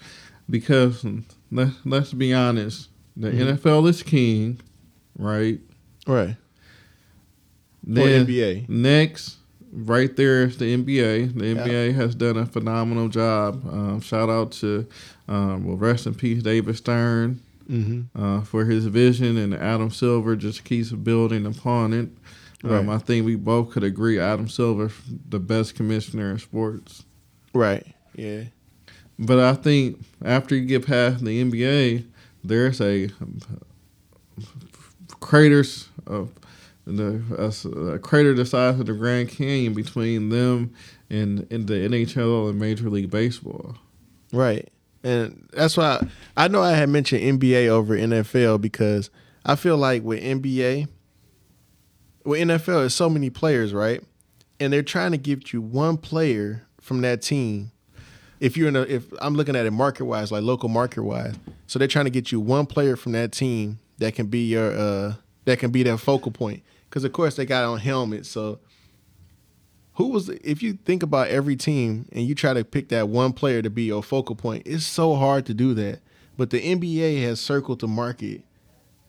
because 0.49 1.05
let, 1.50 1.69
let's 1.85 2.12
be 2.12 2.33
honest, 2.33 2.88
the 3.16 3.31
Mhm. 3.31 3.59
NFL 3.59 3.88
is 3.88 4.02
king, 4.02 4.61
right? 5.19 5.61
Right. 6.06 6.30
Or 6.30 7.94
Then 7.94 8.26
NBA. 8.26 8.68
next, 8.68 9.36
right 9.72 10.14
there 10.16 10.42
is 10.44 10.56
the 10.58 10.64
NBA. 10.76 11.26
The 11.38 11.46
Yeah. 11.46 11.54
NBA 11.66 11.94
has 11.94 12.14
done 12.14 12.36
a 12.36 12.46
phenomenal 12.46 13.08
job. 13.08 13.62
Um, 13.70 14.00
shout 14.00 14.28
out 14.28 14.52
to, 14.52 14.86
um, 15.28 15.64
well, 15.64 15.76
rest 15.76 16.06
in 16.06 16.14
peace, 16.14 16.42
David 16.42 16.76
Stern 16.76 17.40
Mm-hmm. 17.70 18.22
uh, 18.22 18.42
for 18.42 18.64
his 18.64 18.86
vision, 18.86 19.36
and 19.36 19.52
Adam 19.52 19.90
Silver 19.90 20.36
just 20.36 20.62
keeps 20.62 20.92
building 20.92 21.44
upon 21.46 21.92
it. 21.92 22.08
Um, 22.62 22.70
Right. 22.88 22.88
I 22.94 22.98
think 22.98 23.26
we 23.26 23.34
both 23.34 23.70
could 23.70 23.82
agree 23.84 24.20
Adam 24.20 24.48
Silver, 24.48 24.90
the 25.28 25.40
best 25.40 25.75
commissioner 25.75 26.30
in 26.30 26.38
sports. 26.38 27.04
Right. 27.52 27.84
Yeah. 28.14 28.44
But 29.18 29.40
I 29.40 29.54
think 29.54 30.00
after 30.25 30.54
you 30.54 30.64
get 30.64 30.86
past 30.86 31.25
the 31.25 31.40
NBA, 31.42 32.04
there's 32.44 32.80
a 32.80 33.08
craters 35.20 35.88
of 36.06 36.30
the 36.86 37.92
a, 37.92 37.98
crater 37.98 38.32
the 38.32 38.46
size 38.46 38.78
of 38.78 38.86
the 38.86 38.92
Grand 38.92 39.28
Canyon 39.28 39.75
between 39.75 40.28
them 40.28 40.72
and, 41.10 41.46
and 41.50 41.66
the 41.66 41.75
NHL 41.75 42.48
and 42.48 42.58
Major 42.58 42.88
League 42.88 43.10
Baseball. 43.10 43.76
Right. 44.32 44.68
And 45.02 45.48
that's 45.52 45.76
why 45.76 46.00
I, 46.36 46.44
I 46.44 46.48
know 46.48 46.62
I 46.62 46.72
had 46.72 46.88
mentioned 46.88 47.22
NBA 47.22 47.68
over 47.68 47.96
NFL 47.96 48.60
because 48.60 49.10
I 49.44 49.56
feel 49.56 49.76
like 49.76 50.02
with 50.02 50.22
NBA, 50.22 50.88
with 52.25 52.40
NFL, 52.40 52.66
there's 52.66 52.94
so 52.94 53.08
many 53.08 53.30
players, 53.30 53.72
right? 53.75 54.02
And 54.58 54.72
they're 54.72 54.82
trying 54.82 55.12
to 55.12 55.18
give 55.18 55.52
you 55.52 55.60
one 55.60 55.96
player 55.96 56.66
from 56.80 57.02
that 57.02 57.20
team. 57.22 57.72
If 58.38 58.56
you're 58.56 58.68
in 58.68 58.76
a, 58.76 58.82
if 58.82 59.06
I'm 59.20 59.34
looking 59.34 59.56
at 59.56 59.66
it 59.66 59.70
market 59.70 60.04
wise, 60.04 60.30
like 60.30 60.42
local 60.42 60.68
market 60.68 61.02
wise, 61.02 61.34
so 61.66 61.78
they're 61.78 61.88
trying 61.88 62.04
to 62.04 62.10
get 62.10 62.30
you 62.30 62.38
one 62.38 62.66
player 62.66 62.96
from 62.96 63.12
that 63.12 63.32
team 63.32 63.80
that 63.98 64.14
can 64.14 64.26
be 64.26 64.46
your, 64.46 64.72
uh, 64.76 65.14
that 65.47 65.59
can 65.59 65.71
be 65.71 65.83
that 65.85 65.99
focal 65.99 66.31
point. 66.31 66.62
Because 66.88 67.03
of 67.05 67.12
course 67.12 67.37
they 67.37 67.47
got 67.47 67.65
on 67.65 67.79
helmets, 67.79 68.29
so 68.29 68.61
who 69.95 70.09
was 70.09 70.29
if 70.29 70.62
you 70.62 70.75
think 70.75 71.03
about 71.03 71.29
every 71.29 71.57
team 71.57 72.07
and 72.12 72.26
you 72.26 72.35
try 72.35 72.53
to 72.53 72.65
pick 72.65 72.91
that 72.91 73.09
one 73.09 73.33
player 73.33 73.62
to 73.62 73.71
be 73.71 73.85
your 73.85 74.03
focal 74.03 74.37
point 74.37 74.62
it's 74.67 74.85
so 74.85 75.15
hard 75.15 75.47
to 75.47 75.55
do 75.55 75.73
that. 75.75 76.00
But 76.37 76.50
the 76.50 76.61
nba 76.61 77.23
has 77.23 77.41
circled 77.41 77.81
the 77.81 77.88
market 77.88 78.43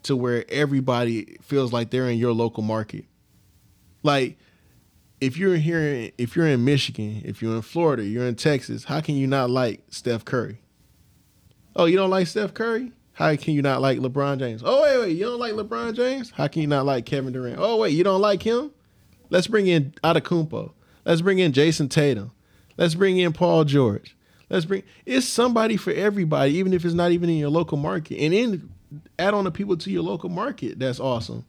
to 0.03 0.15
where 0.15 0.45
everybody 0.47 1.37
feels 1.41 1.73
like 1.73 1.89
they're 1.89 2.09
in 2.09 2.17
your 2.17 2.31
local 2.31 2.63
market. 2.63 3.05
Like 4.01 4.37
if 5.19 5.37
you're 5.37 5.57
here 5.57 6.09
if 6.17 6.35
you're 6.35 6.47
in 6.47 6.63
michigan 6.63 7.21
if 7.25 7.41
you're 7.41 7.55
in 7.55 7.61
florida 7.63 8.05
you're 8.05 8.27
in 8.27 8.35
texas 8.35 8.83
how 8.83 9.01
can 9.01 9.15
you 9.15 9.27
not 9.27 9.49
like 9.49 9.81
steph 9.89 10.23
curry? 10.23 10.61
Oh 11.75 11.85
you 11.85 11.97
don't 11.97 12.09
like 12.09 12.27
steph 12.27 12.53
curry 12.53 12.93
how 13.17 13.35
can 13.35 13.53
you 13.53 13.61
not 13.61 13.81
like 13.81 13.99
lebron 13.99 14.39
james 14.39 14.61
oh 14.63 14.83
wait 14.83 14.99
wait 14.99 15.17
you 15.17 15.25
don't 15.25 15.39
like 15.39 15.53
lebron 15.53 15.93
james 15.93 16.31
how 16.31 16.47
can 16.47 16.61
you 16.61 16.67
not 16.67 16.85
like 16.85 17.05
kevin 17.05 17.33
durant 17.33 17.57
oh 17.59 17.77
wait 17.77 17.89
you 17.89 18.03
don't 18.03 18.21
like 18.21 18.41
him 18.41 18.71
Let's 19.29 19.47
bring 19.47 19.67
in 19.67 19.93
Antetokounmpo. 20.03 20.71
Let's 21.05 21.21
bring 21.21 21.39
in 21.39 21.51
Jayson 21.51 21.89
Tatum. 21.89 22.31
Let's 22.77 22.95
bring 22.95 23.17
in 23.17 23.33
Paul 23.33 23.63
George. 23.65 24.15
Let's 24.49 24.65
bring 24.65 24.83
it's 25.05 25.27
somebody 25.27 25.77
for 25.77 25.91
everybody, 25.91 26.53
even 26.53 26.73
if 26.73 26.85
it's 26.85 26.93
not 26.93 27.11
even 27.11 27.29
in 27.29 27.37
your 27.37 27.49
local 27.49 27.77
market. 27.77 28.17
And 28.19 28.33
then 28.33 28.69
add 29.19 29.33
on 29.33 29.43
the 29.43 29.51
people 29.51 29.75
to 29.77 29.91
your 29.91 30.03
local 30.03 30.29
market. 30.29 30.79
That's 30.79 30.99
awesome. 30.99 31.45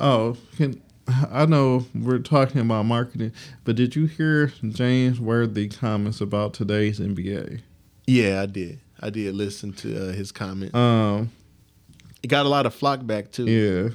Oh, 0.00 0.36
can 0.56 0.82
I 1.30 1.46
know 1.46 1.86
we're 1.94 2.18
talking 2.18 2.60
about 2.60 2.86
marketing, 2.86 3.32
but 3.64 3.76
did 3.76 3.94
you 3.94 4.06
hear 4.06 4.52
James 4.68 5.20
Worthy 5.20 5.68
comments 5.68 6.20
about 6.20 6.54
today's 6.54 6.98
NBA? 6.98 7.60
Yeah, 8.06 8.42
I 8.42 8.46
did. 8.46 8.80
I 9.04 9.10
did 9.10 9.34
listen 9.34 9.74
to 9.74 10.08
uh, 10.08 10.12
his 10.12 10.32
comment. 10.32 10.74
Um, 10.74 11.30
it 12.22 12.28
got 12.28 12.46
a 12.46 12.48
lot 12.48 12.64
of 12.64 12.74
flock 12.74 13.06
back 13.06 13.30
too. 13.30 13.44
Yeah. 13.44 13.90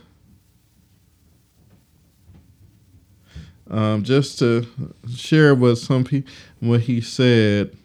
Um, 3.75 4.03
just 4.03 4.37
to 4.37 4.67
share 5.11 5.55
what 5.55 5.77
some 5.77 6.03
people, 6.03 6.31
what 6.59 6.81
he 6.81 7.01
said. 7.01 7.75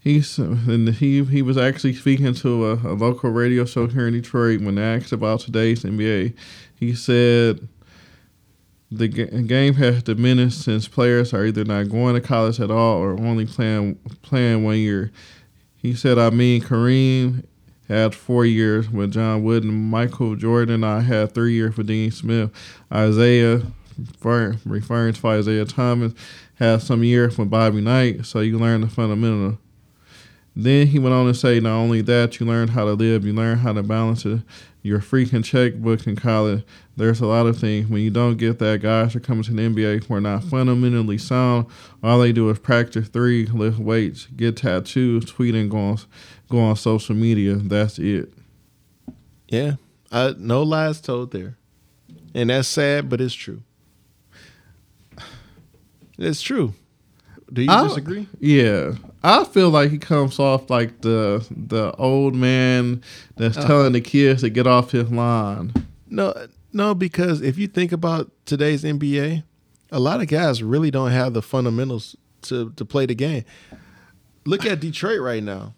He's 0.00 0.38
and 0.38 0.88
he 0.88 1.22
he 1.22 1.40
was 1.40 1.56
actually 1.56 1.94
speaking 1.94 2.34
to 2.34 2.66
a, 2.66 2.74
a 2.74 2.94
local 2.94 3.30
radio 3.30 3.64
show 3.64 3.86
here 3.86 4.08
in 4.08 4.14
Detroit 4.14 4.60
when 4.60 4.76
asked 4.76 5.12
about 5.12 5.38
today's 5.38 5.84
NBA. 5.84 6.34
He 6.74 6.94
said 6.96 7.68
the 8.98 9.08
game 9.08 9.74
has 9.74 10.02
diminished 10.02 10.62
since 10.62 10.88
players 10.88 11.32
are 11.32 11.44
either 11.44 11.64
not 11.64 11.88
going 11.88 12.14
to 12.14 12.20
college 12.20 12.60
at 12.60 12.70
all 12.70 12.98
or 12.98 13.12
only 13.12 13.46
playing 13.46 13.96
playing 14.22 14.64
one 14.64 14.76
year. 14.76 15.12
He 15.76 15.94
said, 15.94 16.18
"I 16.18 16.30
mean, 16.30 16.62
Kareem 16.62 17.44
had 17.88 18.14
four 18.14 18.44
years 18.44 18.90
with 18.90 19.12
John 19.12 19.44
Wooden, 19.44 19.72
Michael 19.72 20.34
Jordan. 20.34 20.82
I 20.82 21.00
had 21.00 21.34
three 21.34 21.54
years 21.54 21.76
with 21.76 21.86
Dean 21.86 22.10
Smith. 22.10 22.50
Isiah, 22.94 23.62
referring 24.22 25.12
to 25.12 25.30
Isiah 25.38 25.64
Thomas, 25.64 26.12
had 26.56 26.82
some 26.82 27.04
years 27.04 27.38
with 27.38 27.50
Bobby 27.50 27.80
Knight. 27.80 28.26
So 28.26 28.40
you 28.40 28.58
learn 28.58 28.80
the 28.80 28.88
fundamental." 28.88 29.58
Then 30.58 30.86
he 30.86 30.98
went 30.98 31.14
on 31.14 31.26
to 31.26 31.34
say, 31.34 31.60
not 31.60 31.76
only 31.76 32.00
that, 32.00 32.40
you 32.40 32.46
learn 32.46 32.68
how 32.68 32.86
to 32.86 32.94
live, 32.94 33.26
you 33.26 33.34
learn 33.34 33.58
how 33.58 33.74
to 33.74 33.82
balance 33.82 34.24
it, 34.24 34.40
your 34.86 35.00
freaking 35.00 35.44
checkbook 35.44 36.06
in 36.06 36.16
college. 36.16 36.64
There's 36.96 37.20
a 37.20 37.26
lot 37.26 37.46
of 37.46 37.58
things. 37.58 37.88
When 37.88 38.00
you 38.00 38.10
don't 38.10 38.36
get 38.36 38.58
that, 38.60 38.80
guys 38.80 39.14
are 39.14 39.20
coming 39.20 39.42
to 39.44 39.52
the 39.52 39.62
NBA 39.62 40.04
who 40.04 40.14
are 40.14 40.20
not 40.20 40.44
fundamentally 40.44 41.18
sound. 41.18 41.66
All 42.02 42.18
they 42.20 42.32
do 42.32 42.48
is 42.48 42.58
practice 42.58 43.08
three, 43.08 43.46
lift 43.46 43.78
weights, 43.78 44.26
get 44.36 44.56
tattoos, 44.56 45.26
tweet, 45.26 45.54
and 45.54 45.70
go 45.70 45.78
on, 45.78 45.98
go 46.48 46.58
on 46.60 46.76
social 46.76 47.14
media. 47.14 47.54
That's 47.56 47.98
it. 47.98 48.32
Yeah. 49.48 49.72
Uh, 50.10 50.34
no 50.38 50.62
lies 50.62 51.00
told 51.00 51.32
there. 51.32 51.58
And 52.34 52.50
that's 52.50 52.68
sad, 52.68 53.08
but 53.08 53.20
it's 53.20 53.34
true. 53.34 53.62
It's 56.18 56.40
true. 56.40 56.72
Do 57.52 57.62
you 57.62 57.70
I, 57.70 57.84
disagree? 57.84 58.28
Yeah, 58.40 58.92
I 59.26 59.42
feel 59.42 59.70
like 59.70 59.90
he 59.90 59.98
comes 59.98 60.38
off 60.38 60.70
like 60.70 61.00
the 61.00 61.44
the 61.50 61.92
old 61.96 62.36
man 62.36 63.02
that's 63.36 63.56
uh, 63.56 63.66
telling 63.66 63.92
the 63.92 64.00
kids 64.00 64.42
to 64.42 64.50
get 64.50 64.68
off 64.68 64.92
his 64.92 65.10
lawn. 65.10 65.72
No, 66.08 66.32
no, 66.72 66.94
because 66.94 67.42
if 67.42 67.58
you 67.58 67.66
think 67.66 67.90
about 67.90 68.30
today's 68.44 68.84
NBA, 68.84 69.42
a 69.90 69.98
lot 69.98 70.20
of 70.20 70.28
guys 70.28 70.62
really 70.62 70.92
don't 70.92 71.10
have 71.10 71.34
the 71.34 71.42
fundamentals 71.42 72.14
to 72.42 72.70
to 72.76 72.84
play 72.84 73.04
the 73.04 73.16
game. 73.16 73.44
Look 74.44 74.64
at 74.64 74.78
Detroit 74.78 75.20
right 75.20 75.42
now. 75.42 75.74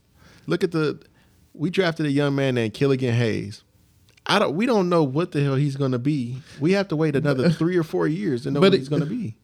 Look 0.46 0.62
at 0.62 0.72
the 0.72 1.00
we 1.54 1.70
drafted 1.70 2.04
a 2.04 2.10
young 2.10 2.34
man 2.34 2.54
named 2.54 2.74
Killian 2.74 3.14
Hayes. 3.14 3.62
I 4.26 4.38
don't 4.38 4.56
we 4.56 4.66
don't 4.66 4.90
know 4.90 5.02
what 5.02 5.32
the 5.32 5.42
hell 5.42 5.54
he's 5.54 5.76
going 5.76 5.92
to 5.92 5.98
be. 5.98 6.36
We 6.60 6.72
have 6.72 6.88
to 6.88 6.96
wait 6.96 7.16
another 7.16 7.48
3 7.50 7.78
or 7.78 7.82
4 7.82 8.08
years 8.08 8.42
to 8.42 8.50
know 8.50 8.60
but 8.60 8.72
what 8.72 8.78
he's 8.78 8.90
going 8.90 9.00
to 9.00 9.08
be. 9.08 9.36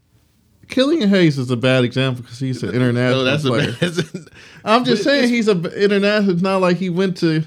Killian 0.68 1.08
Hayes 1.08 1.38
is 1.38 1.50
a 1.50 1.56
bad 1.56 1.84
example 1.84 2.22
because 2.22 2.38
he's 2.38 2.62
an 2.62 2.70
international 2.74 3.24
no, 3.24 3.38
player. 3.38 3.76
I'm 4.64 4.84
just 4.84 5.02
saying 5.02 5.28
he's 5.28 5.48
a 5.48 5.56
international. 5.82 6.32
It's 6.32 6.42
not 6.42 6.60
like 6.60 6.76
he 6.76 6.90
went 6.90 7.16
to. 7.18 7.44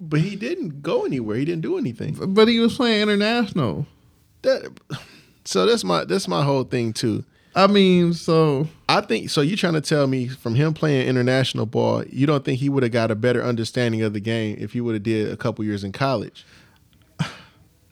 But 0.00 0.20
he 0.20 0.34
didn't 0.34 0.82
go 0.82 1.04
anywhere. 1.04 1.36
He 1.36 1.44
didn't 1.44 1.62
do 1.62 1.78
anything. 1.78 2.16
But 2.34 2.48
he 2.48 2.58
was 2.58 2.76
playing 2.76 3.02
international. 3.02 3.86
That, 4.42 4.76
so 5.44 5.64
that's 5.64 5.84
my 5.84 6.04
that's 6.04 6.26
my 6.26 6.42
whole 6.42 6.64
thing 6.64 6.92
too. 6.92 7.24
I 7.54 7.66
mean, 7.66 8.14
so 8.14 8.66
I 8.88 9.02
think 9.02 9.30
so. 9.30 9.42
You're 9.42 9.56
trying 9.56 9.74
to 9.74 9.80
tell 9.80 10.06
me 10.06 10.28
from 10.28 10.54
him 10.54 10.72
playing 10.72 11.06
international 11.06 11.66
ball, 11.66 12.02
you 12.04 12.26
don't 12.26 12.44
think 12.44 12.60
he 12.60 12.68
would 12.68 12.82
have 12.82 12.92
got 12.92 13.10
a 13.10 13.14
better 13.14 13.42
understanding 13.42 14.02
of 14.02 14.14
the 14.14 14.20
game 14.20 14.56
if 14.58 14.72
he 14.72 14.80
would 14.80 14.94
have 14.94 15.02
did 15.02 15.30
a 15.30 15.36
couple 15.36 15.64
years 15.64 15.84
in 15.84 15.92
college? 15.92 16.46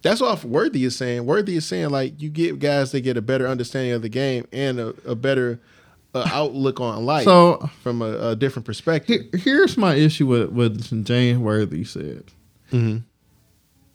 That's 0.03 0.21
what 0.21 0.45
Worthy 0.45 0.85
is 0.85 0.97
saying. 0.97 1.27
Worthy 1.27 1.57
is 1.57 1.67
saying 1.67 1.91
like 1.91 2.21
you 2.21 2.31
get 2.31 2.59
guys 2.59 2.93
that 2.93 3.03
get 3.03 3.17
a 3.17 3.23
better 3.23 3.47
understanding 3.47 3.93
of 3.93 4.03
the 4.03 4.09
game 4.09 4.47
and 4.53 4.81
a, 4.81 4.95
a 5.07 5.15
better 5.15 5.61
uh, 6.15 6.29
outlook 6.33 6.81
on 6.81 7.05
life. 7.05 7.25
So 7.25 7.69
from 7.83 8.03
a, 8.03 8.31
a 8.31 8.37
different 8.37 8.67
perspective. 8.67 9.27
Here, 9.31 9.41
here's 9.41 9.77
my 9.77 9.95
issue 9.95 10.27
with 10.27 10.51
what 10.51 10.79
James 11.05 11.39
Worthy 11.39 11.85
said. 11.85 12.25
Mm-hmm. 12.73 12.99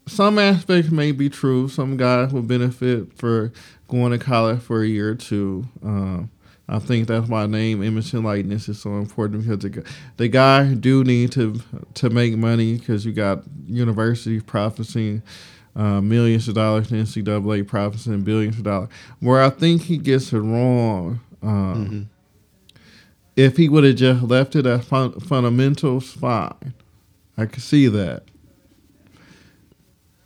Some 0.08 0.38
aspects 0.38 0.91
may 0.91 1.12
be 1.12 1.30
true. 1.30 1.68
Some 1.68 1.98
guys 1.98 2.32
will 2.32 2.44
benefit 2.44 3.18
for 3.18 3.52
going 3.88 4.12
to 4.12 4.20
college 4.20 4.62
for 4.62 4.84
a 4.84 4.88
year 4.88 5.12
or 5.12 5.15
two. 5.15 5.65
Um, 5.84 6.30
I 6.68 6.80
think 6.80 7.08
that's 7.08 7.28
why 7.28 7.46
name, 7.46 7.84
image, 7.84 8.13
and 8.13 8.24
likeness 8.24 8.70
is 8.70 8.82
so 8.82 8.98
important 8.98 9.44
because 9.44 9.60
the, 9.60 9.84
the 10.18 10.28
guy 10.28 10.74
do 10.74 11.04
need 11.04 11.32
to 11.34 11.60
to 11.96 12.10
make 12.10 12.36
money 12.38 12.78
because 12.78 13.06
you 13.06 13.13
got 13.13 13.44
universities 13.68 14.41
profiting 14.44 15.22
uh, 15.76 16.02
millions 16.02 16.48
of 16.48 16.56
dollars 16.56 16.92
in 16.92 17.04
NCAA 17.04 17.68
profits 17.68 18.06
and 18.06 18.24
billions 18.24 18.58
of 18.58 18.64
dollars. 18.64 18.90
Where 19.20 19.42
I 19.42 19.50
think 19.50 19.84
he 19.84 19.98
gets 19.98 20.32
it 20.34 20.40
wrong, 20.40 21.20
um, 21.42 21.86
mm-hmm. 21.86 22.80
if 23.36 23.58
he 23.58 23.70
would 23.70 23.84
have 23.84 23.96
just 23.96 24.24
left 24.24 24.56
it 24.56 24.66
at 24.66 24.84
fun- 24.84 25.20
fundamentals, 25.20 26.12
fine. 26.14 26.74
I 27.38 27.46
could 27.46 27.64
see 27.64 27.88
that. 27.88 28.24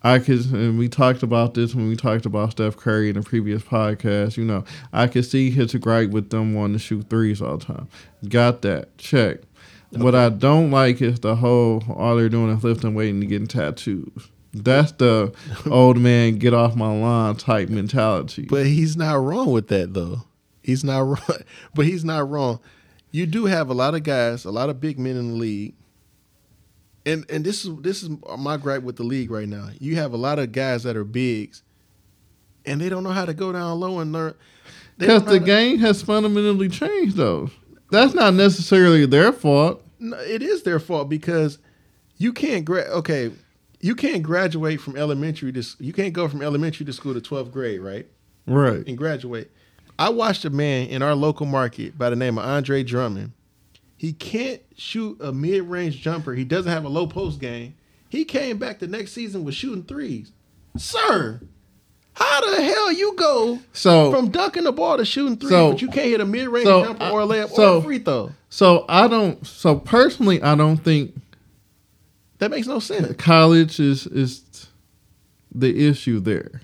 I 0.02 0.20
could, 0.20 0.46
and 0.54 0.80
we 0.80 0.88
talked 0.88 1.24
about 1.24 1.56
this 1.56 1.76
when 1.76 1.90
we 1.90 1.98
talked 1.98 2.26
about 2.26 2.52
Steph 2.52 2.78
Curry 2.78 3.10
in 3.10 3.16
the 3.16 3.22
previous 3.22 3.62
podcast. 3.64 4.38
You 4.38 4.46
know, 4.46 4.64
I 4.94 5.08
could 5.08 5.26
see 5.26 5.52
his 5.52 5.74
gripe 5.76 6.12
with 6.12 6.30
them 6.30 6.54
wanting 6.54 6.74
to 6.74 6.80
shoot 6.80 7.10
threes 7.10 7.42
all 7.42 7.58
the 7.58 7.66
time. 7.66 7.90
Got 8.28 8.62
that 8.62 8.98
check. 8.98 9.40
Okay. 9.94 10.04
What 10.04 10.16
I 10.16 10.30
don't 10.30 10.72
like 10.72 11.02
is 11.02 11.20
the 11.20 11.36
whole 11.36 11.84
all 11.90 12.16
they're 12.16 12.30
doing 12.30 12.56
is 12.56 12.64
lifting, 12.64 12.94
waiting 12.94 13.20
to 13.22 13.28
getting 13.28 13.48
tattoos. 13.48 14.30
That's 14.54 14.92
the 14.94 15.34
old 15.70 15.98
man 15.98 16.38
get 16.38 16.54
off 16.54 16.76
my 16.76 16.92
lawn 16.92 17.36
type 17.38 17.70
mentality. 17.70 18.48
But 18.50 18.66
he's 18.66 18.98
not 18.98 19.22
wrong 19.22 19.52
with 19.52 19.68
that 19.68 19.94
though. 19.94 20.24
He's 20.64 20.84
not 20.84 21.00
wrong. 21.00 21.40
But 21.76 21.86
he's 21.86 22.04
not 22.04 22.30
wrong. 22.30 22.60
You 23.12 23.26
do 23.26 23.46
have 23.46 23.70
a 23.70 23.74
lot 23.74 23.96
of 23.96 24.04
guys, 24.04 24.46
a 24.46 24.52
lot 24.52 24.70
of 24.70 24.80
big 24.80 25.00
men 25.00 25.16
in 25.16 25.32
the 25.32 25.36
league. 25.36 25.76
And 27.06 27.30
and 27.30 27.46
this 27.46 27.64
is 27.66 27.76
this 27.82 28.04
is 28.04 28.10
my 28.38 28.58
gripe 28.58 28.84
with 28.84 28.98
the 28.98 29.04
league 29.04 29.32
right 29.32 29.48
now. 29.48 29.70
You 29.80 29.96
have 29.98 30.14
a 30.14 30.18
lot 30.18 30.40
of 30.40 30.52
guys 30.52 30.84
that 30.84 30.98
are 30.98 31.04
bigs 31.04 31.64
and 32.66 32.80
they 32.80 32.90
don't 32.90 33.04
know 33.04 33.12
how 33.12 33.26
to 33.26 33.34
go 33.34 33.52
down 33.52 33.80
low 33.80 34.00
and 34.00 34.12
learn. 34.12 34.36
Because 34.98 35.24
the 35.26 35.40
game 35.40 35.80
has 35.80 36.02
fundamentally 36.02 36.70
changed 36.70 37.16
though. 37.16 37.50
That's 37.92 38.14
not 38.14 38.34
necessarily 38.34 39.06
their 39.06 39.32
fault. 39.32 39.82
No, 40.00 40.18
it 40.18 40.42
is 40.42 40.64
their 40.64 40.80
fault 40.80 41.10
because 41.10 41.58
you 42.18 42.34
can't 42.34 42.66
grab 42.66 42.88
okay, 42.90 43.32
you 43.82 43.96
can't 43.96 44.24
graduate 44.24 44.82
from 44.82 44.98
elementary 44.98 45.52
to 45.54 45.64
you 45.80 45.94
can't 45.94 46.14
go 46.14 46.28
from 46.28 46.42
elementary 46.42 46.86
to 46.86 46.94
school 46.94 47.14
to 47.14 47.22
12th 47.22 47.52
grade, 47.52 47.82
right? 47.82 48.08
Right. 48.46 48.86
And 48.86 48.98
graduate. 48.98 49.52
I 49.98 50.10
watched 50.10 50.46
a 50.46 50.50
man 50.50 50.88
in 50.88 51.02
our 51.02 51.14
local 51.14 51.46
market 51.46 51.98
by 51.98 52.10
the 52.10 52.16
name 52.16 52.38
of 52.38 52.46
Andre 52.46 52.84
Drummond. 52.84 53.34
He 53.98 54.14
can't 54.14 54.62
shoot 54.78 55.18
a 55.20 55.34
mid-range 55.34 56.02
jumper. 56.02 56.34
He 56.34 56.46
doesn't 56.46 56.72
have 56.72 56.86
a 56.86 56.90
low 56.90 57.06
post 57.06 57.40
game. 57.40 57.76
He 58.08 58.24
came 58.24 58.58
back 58.58 58.80
the 58.80 58.88
next 58.88 59.12
season 59.12 59.44
with 59.44 59.56
shooting 59.56 59.84
threes. 59.84 60.32
Sir, 60.78 61.42
how 62.14 62.56
the 62.56 62.64
hell 62.64 62.92
you 62.92 63.14
go 63.16 63.60
so 63.74 64.12
from 64.12 64.30
dunking 64.30 64.64
the 64.64 64.72
ball 64.72 64.98
to 64.98 65.06
shooting 65.06 65.38
threes, 65.38 65.52
so, 65.52 65.72
but 65.72 65.82
you 65.82 65.90
can't 65.90 66.08
hit 66.08 66.22
a 66.22 66.26
mid-range 66.26 66.66
so 66.66 66.86
jumper 66.86 67.06
or 67.06 67.22
a 67.22 67.26
layup 67.26 67.50
so, 67.50 67.76
or 67.76 67.78
a 67.80 67.82
free 67.82 68.00
throw? 68.00 68.32
So 68.50 68.86
I 68.88 69.08
don't. 69.08 69.46
So 69.46 69.76
personally, 69.76 70.42
I 70.42 70.56
don't 70.56 70.78
think 70.78 71.14
that 72.40 72.52
makes 72.52 72.68
no 72.68 72.80
sense. 72.80 73.16
College 73.18 73.80
is 73.80 74.08
is 74.08 74.68
the 75.54 75.88
issue 75.88 76.20
there. 76.20 76.62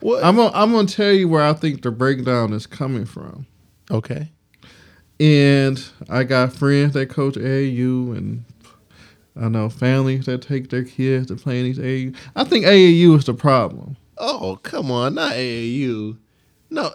What? 0.00 0.24
I'm 0.24 0.36
gonna, 0.36 0.50
I'm 0.54 0.72
gonna 0.72 0.88
tell 0.88 1.12
you 1.12 1.28
where 1.28 1.42
I 1.42 1.52
think 1.52 1.82
the 1.82 1.90
breakdown 1.90 2.52
is 2.52 2.66
coming 2.66 3.06
from. 3.06 3.46
Okay. 3.90 4.30
And 5.20 5.82
I 6.10 6.24
got 6.24 6.52
friends 6.52 6.94
that 6.94 7.08
coach 7.08 7.34
AAU, 7.34 8.16
and 8.16 8.44
I 9.40 9.48
know 9.48 9.68
families 9.68 10.26
that 10.26 10.42
take 10.42 10.70
their 10.70 10.84
kids 10.84 11.28
to 11.28 11.36
play 11.36 11.60
in 11.60 11.64
these 11.64 11.78
AAU. 11.78 12.16
I 12.34 12.44
think 12.44 12.66
AAU 12.66 13.16
is 13.16 13.24
the 13.24 13.34
problem. 13.34 13.96
Oh 14.18 14.58
come 14.62 14.90
on, 14.90 15.14
not 15.14 15.32
AAU. 15.32 16.18
No, 16.70 16.90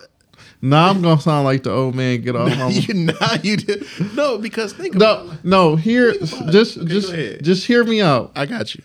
now 0.61 0.89
I'm 0.89 1.01
gonna 1.01 1.21
sound 1.21 1.45
like 1.45 1.63
the 1.63 1.71
old 1.71 1.95
man. 1.95 2.21
Get 2.21 2.35
off 2.35 2.49
my. 2.57 2.69
you 2.69 2.93
now 2.93 3.33
you 3.43 3.57
did 3.57 3.85
no 4.13 4.37
because 4.37 4.73
think 4.73 4.95
about 4.95 5.25
no 5.43 5.69
no 5.71 5.75
here 5.75 6.13
just 6.13 6.77
okay, 6.77 6.87
just 6.87 7.43
just 7.43 7.67
hear 7.67 7.83
me 7.83 8.01
out. 8.01 8.31
I 8.35 8.45
got 8.45 8.75
you. 8.75 8.83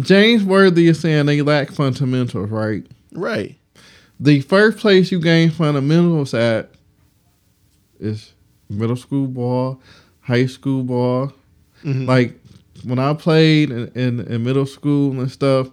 James 0.00 0.44
Worthy 0.44 0.88
is 0.88 1.00
saying 1.00 1.26
they 1.26 1.42
lack 1.42 1.70
fundamentals, 1.70 2.50
right? 2.50 2.86
Right. 3.12 3.56
The 4.20 4.40
first 4.42 4.78
place 4.78 5.10
you 5.10 5.20
gain 5.20 5.50
fundamentals 5.50 6.34
at 6.34 6.70
is 7.98 8.32
middle 8.68 8.96
school 8.96 9.26
ball, 9.26 9.80
high 10.20 10.46
school 10.46 10.82
ball. 10.82 11.32
Mm-hmm. 11.82 12.06
Like 12.06 12.38
when 12.84 12.98
I 12.98 13.14
played 13.14 13.70
in, 13.70 13.88
in, 13.94 14.20
in 14.20 14.44
middle 14.44 14.66
school 14.66 15.18
and 15.18 15.30
stuff, 15.30 15.70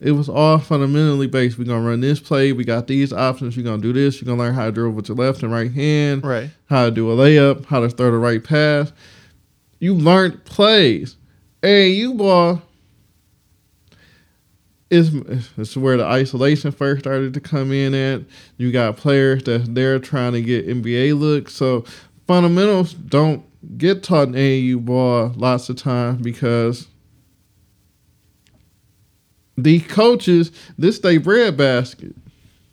it 0.00 0.12
was 0.12 0.28
all 0.28 0.58
fundamentally 0.58 1.26
based. 1.26 1.58
We're 1.58 1.64
gonna 1.64 1.86
run 1.86 2.00
this 2.00 2.20
play. 2.20 2.52
We 2.52 2.64
got 2.64 2.86
these 2.86 3.12
options. 3.12 3.56
You're 3.56 3.64
gonna 3.64 3.82
do 3.82 3.92
this. 3.92 4.20
You're 4.20 4.26
gonna 4.26 4.40
learn 4.40 4.54
how 4.54 4.66
to 4.66 4.72
dribble 4.72 4.92
with 4.92 5.08
your 5.08 5.16
left 5.16 5.42
and 5.42 5.52
right 5.52 5.72
hand. 5.72 6.24
Right. 6.24 6.50
How 6.66 6.84
to 6.86 6.90
do 6.90 7.10
a 7.10 7.16
layup. 7.16 7.66
How 7.66 7.80
to 7.80 7.88
throw 7.88 8.10
the 8.10 8.18
right 8.18 8.42
pass. 8.42 8.92
You 9.80 9.94
learned 9.94 10.44
plays. 10.44 11.16
AAU 11.62 12.16
ball 12.16 12.62
is 14.90 15.14
it's 15.56 15.76
where 15.76 15.96
the 15.96 16.04
isolation 16.04 16.70
first 16.72 17.00
started 17.00 17.34
to 17.34 17.40
come 17.40 17.72
in 17.72 17.94
at. 17.94 18.22
You 18.56 18.70
got 18.72 18.96
players 18.96 19.42
that 19.44 19.74
they're 19.74 19.98
trying 19.98 20.32
to 20.32 20.42
get 20.42 20.68
NBA 20.68 21.18
looks. 21.18 21.54
So 21.54 21.84
fundamentals 22.26 22.94
don't 22.94 23.44
get 23.76 24.02
taught 24.02 24.28
in 24.28 24.34
AAU 24.34 24.84
ball 24.84 25.32
lots 25.36 25.68
of 25.68 25.76
time 25.76 26.18
because 26.18 26.86
the 29.58 29.80
coaches 29.80 30.52
this 30.78 31.00
they 31.00 31.18
breadbasket. 31.18 32.14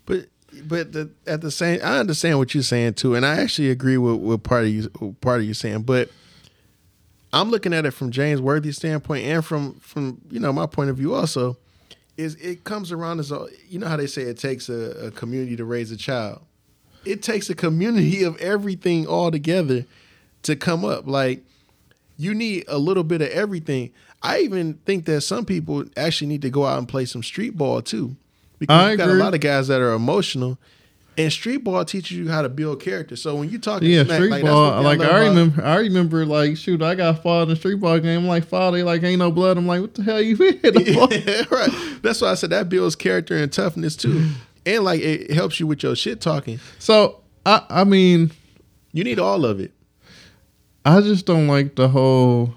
But 0.06 0.28
but 0.64 0.94
the, 0.94 1.10
at 1.28 1.42
the 1.42 1.52
same, 1.52 1.80
I 1.84 1.98
understand 1.98 2.38
what 2.38 2.54
you're 2.54 2.64
saying 2.64 2.94
too, 2.94 3.16
and 3.16 3.26
I 3.26 3.42
actually 3.42 3.72
agree 3.72 3.98
with, 3.98 4.18
with 4.18 4.44
part 4.44 4.66
of 4.66 4.70
you 4.70 5.16
part 5.20 5.40
of 5.40 5.46
you 5.46 5.54
saying. 5.54 5.82
But 5.82 6.10
I'm 7.34 7.50
looking 7.50 7.74
at 7.74 7.86
it 7.86 7.92
from 7.92 8.12
James 8.12 8.40
Worthy's 8.40 8.78
standpoint 8.78 9.26
and 9.26 9.44
from 9.44 9.80
from 9.80 10.22
you 10.30 10.40
know 10.40 10.54
my 10.54 10.68
point 10.68 10.90
of 10.90 10.98
view 10.98 11.14
also. 11.14 11.58
Is 12.18 12.36
it 12.36 12.64
comes 12.64 12.94
around 12.94 13.20
as 13.20 13.30
a, 13.30 13.48
you 13.68 13.78
know 13.78 13.88
how 13.88 13.98
they 13.98 14.08
say 14.08 14.22
it 14.22 14.38
takes 14.38 14.70
a, 14.70 15.08
a 15.08 15.12
community 15.12 15.58
to 15.58 15.66
raise 15.66 15.92
a 15.92 15.98
child. 15.98 16.42
It 17.04 17.22
takes 17.22 17.50
a 17.50 17.56
community 17.56 18.24
of 18.24 18.38
everything 18.38 19.06
all 19.06 19.32
together 19.32 19.86
to 20.44 20.56
come 20.56 20.86
up. 20.86 21.08
Like 21.08 21.44
you 22.16 22.34
need 22.34 22.64
a 22.68 22.78
little 22.78 23.04
bit 23.04 23.22
of 23.22 23.30
everything. 23.30 23.92
I 24.26 24.40
even 24.40 24.76
think 24.86 25.06
that 25.06 25.22
some 25.22 25.46
people 25.46 25.86
actually 25.98 26.28
need 26.28 26.42
to 26.44 26.50
go 26.50 26.66
out 26.66 26.78
and 26.80 26.88
play 26.88 27.06
some 27.06 27.24
street 27.24 27.58
ball 27.58 27.82
too. 27.82 28.16
Because 28.60 28.92
you 28.92 28.98
got 28.98 29.10
a 29.10 29.14
lot 29.14 29.34
of 29.34 29.42
guys 29.42 29.68
that 29.68 29.82
are 29.82 29.94
emotional. 29.94 30.58
And 31.18 31.32
street 31.32 31.64
ball 31.64 31.86
teaches 31.86 32.18
you 32.18 32.28
how 32.30 32.42
to 32.42 32.50
build 32.50 32.82
character. 32.82 33.16
So 33.16 33.36
when 33.36 33.50
you 33.50 33.58
talk 33.58 33.82
Yeah, 33.82 34.04
smack, 34.04 34.16
street 34.18 34.30
like, 34.32 34.44
ball. 34.44 34.82
Like 34.82 35.00
I 35.00 35.06
about- 35.06 35.30
remember, 35.30 35.64
I 35.64 35.76
remember. 35.78 36.26
Like 36.26 36.58
shoot, 36.58 36.82
I 36.82 36.96
got 36.96 37.24
fought 37.24 37.50
in 37.50 37.56
street 37.56 37.76
ball 37.80 38.00
game. 38.00 38.20
I'm 38.22 38.28
like, 38.28 38.44
fall, 38.46 38.72
they 38.74 38.84
like 38.84 39.02
ain't 39.04 39.20
no 39.20 39.32
blood. 39.32 39.58
I'm 39.58 39.66
like, 39.66 39.80
what 39.82 39.94
the 39.94 40.04
hell 40.04 40.22
you 40.22 40.36
been? 40.38 40.60
Yeah, 40.64 41.44
right. 41.52 41.70
That's 42.02 42.20
why 42.22 42.32
I 42.32 42.36
said 42.36 42.50
that 42.50 42.68
builds 42.68 42.96
character 42.98 43.38
and 43.38 43.52
toughness 43.52 43.96
too. 43.96 44.30
And 44.66 44.84
like 44.84 45.00
it 45.02 45.32
helps 45.32 45.58
you 45.60 45.68
with 45.68 45.84
your 45.84 45.96
shit 45.96 46.20
talking. 46.20 46.60
so 46.80 47.22
I, 47.46 47.62
I 47.70 47.84
mean, 47.86 48.32
You 48.92 49.04
need 49.06 49.20
all 49.20 49.46
of 49.46 49.60
it. 49.62 49.72
I 50.84 51.00
just 51.02 51.26
don't 51.26 51.48
like 51.48 51.76
the 51.76 51.88
whole 51.88 52.54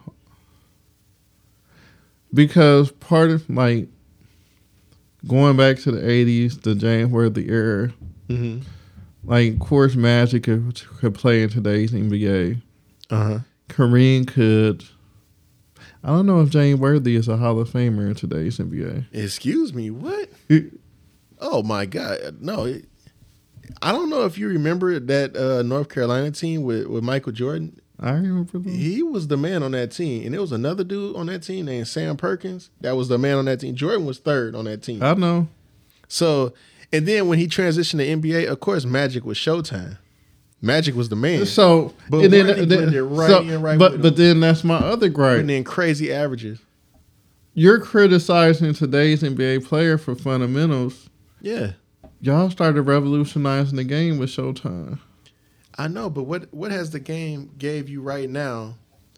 because 2.32 2.90
part 2.92 3.30
of 3.30 3.48
like 3.48 3.88
going 5.26 5.56
back 5.56 5.78
to 5.78 5.90
the 5.90 6.00
'80s, 6.00 6.62
the 6.62 6.74
James 6.74 7.10
Worthy 7.10 7.48
era. 7.48 7.92
Mm-hmm. 8.28 8.60
Like, 9.24 9.54
of 9.54 9.58
course, 9.58 9.94
Magic 9.94 10.44
could, 10.44 10.80
could 11.00 11.14
play 11.14 11.42
in 11.42 11.50
today's 11.50 11.92
NBA. 11.92 12.62
Uh 13.10 13.24
huh. 13.24 13.38
Kareem 13.68 14.26
could. 14.26 14.84
I 16.02 16.08
don't 16.08 16.26
know 16.26 16.40
if 16.40 16.50
James 16.50 16.80
Worthy 16.80 17.16
is 17.16 17.28
a 17.28 17.36
Hall 17.36 17.58
of 17.58 17.68
Famer 17.68 18.08
in 18.08 18.14
today's 18.14 18.58
NBA. 18.58 19.06
Excuse 19.12 19.74
me, 19.74 19.90
what? 19.90 20.28
Oh 21.40 21.62
my 21.62 21.86
God, 21.86 22.40
no! 22.40 22.64
It, 22.64 22.86
I 23.82 23.92
don't 23.92 24.08
know 24.08 24.24
if 24.24 24.38
you 24.38 24.48
remember 24.48 24.98
that 24.98 25.36
uh, 25.36 25.62
North 25.62 25.88
Carolina 25.88 26.30
team 26.30 26.62
with, 26.62 26.86
with 26.86 27.04
Michael 27.04 27.32
Jordan. 27.32 27.78
I 28.00 28.10
remember. 28.12 28.60
He 28.70 29.02
was 29.02 29.26
the 29.28 29.36
man 29.36 29.62
on 29.62 29.72
that 29.72 29.90
team, 29.90 30.24
and 30.24 30.32
there 30.34 30.40
was 30.40 30.52
another 30.52 30.84
dude 30.84 31.16
on 31.16 31.26
that 31.26 31.42
team 31.42 31.66
named 31.66 31.88
Sam 31.88 32.16
Perkins. 32.16 32.70
That 32.80 32.96
was 32.96 33.08
the 33.08 33.18
man 33.18 33.38
on 33.38 33.46
that 33.46 33.60
team. 33.60 33.74
Jordan 33.74 34.06
was 34.06 34.18
third 34.18 34.54
on 34.54 34.66
that 34.66 34.82
team. 34.82 35.02
I 35.02 35.14
know. 35.14 35.48
So, 36.06 36.52
and 36.92 37.06
then 37.08 37.26
when 37.28 37.38
he 37.38 37.48
transitioned 37.48 37.98
to 37.98 38.06
NBA, 38.06 38.48
of 38.48 38.60
course, 38.60 38.84
Magic 38.84 39.24
was 39.24 39.36
Showtime. 39.36 39.98
Magic 40.62 40.94
was 40.94 41.08
the 41.08 41.16
man. 41.16 41.44
So, 41.46 41.92
But 42.08 42.24
and 42.24 42.32
then, 42.32 42.68
then- 42.68 43.08
right 43.10 43.28
so- 43.28 43.40
in, 43.42 43.62
right 43.62 43.78
but 43.78 44.00
but 44.02 44.16
then 44.16 44.40
that's 44.40 44.62
my 44.64 44.76
other 44.76 45.08
gripe. 45.08 45.40
and 45.40 45.48
then 45.50 45.64
crazy 45.64 46.12
averages. 46.12 46.60
You're 47.54 47.80
criticizing 47.80 48.72
today's 48.74 49.22
NBA 49.22 49.64
player 49.66 49.98
for 49.98 50.14
fundamentals. 50.14 51.10
Yeah, 51.40 51.72
Y'all 52.20 52.50
started 52.50 52.82
revolutionizing 52.82 53.76
the 53.76 53.84
game 53.84 54.18
with 54.18 54.30
Showtime. 54.30 54.98
I 55.78 55.88
know. 55.88 56.10
But 56.10 56.24
what 56.24 56.52
what 56.52 56.70
has 56.70 56.90
the 56.90 57.00
game 57.00 57.50
gave 57.58 57.88
you 57.88 58.02
right 58.02 58.28
now 58.28 58.74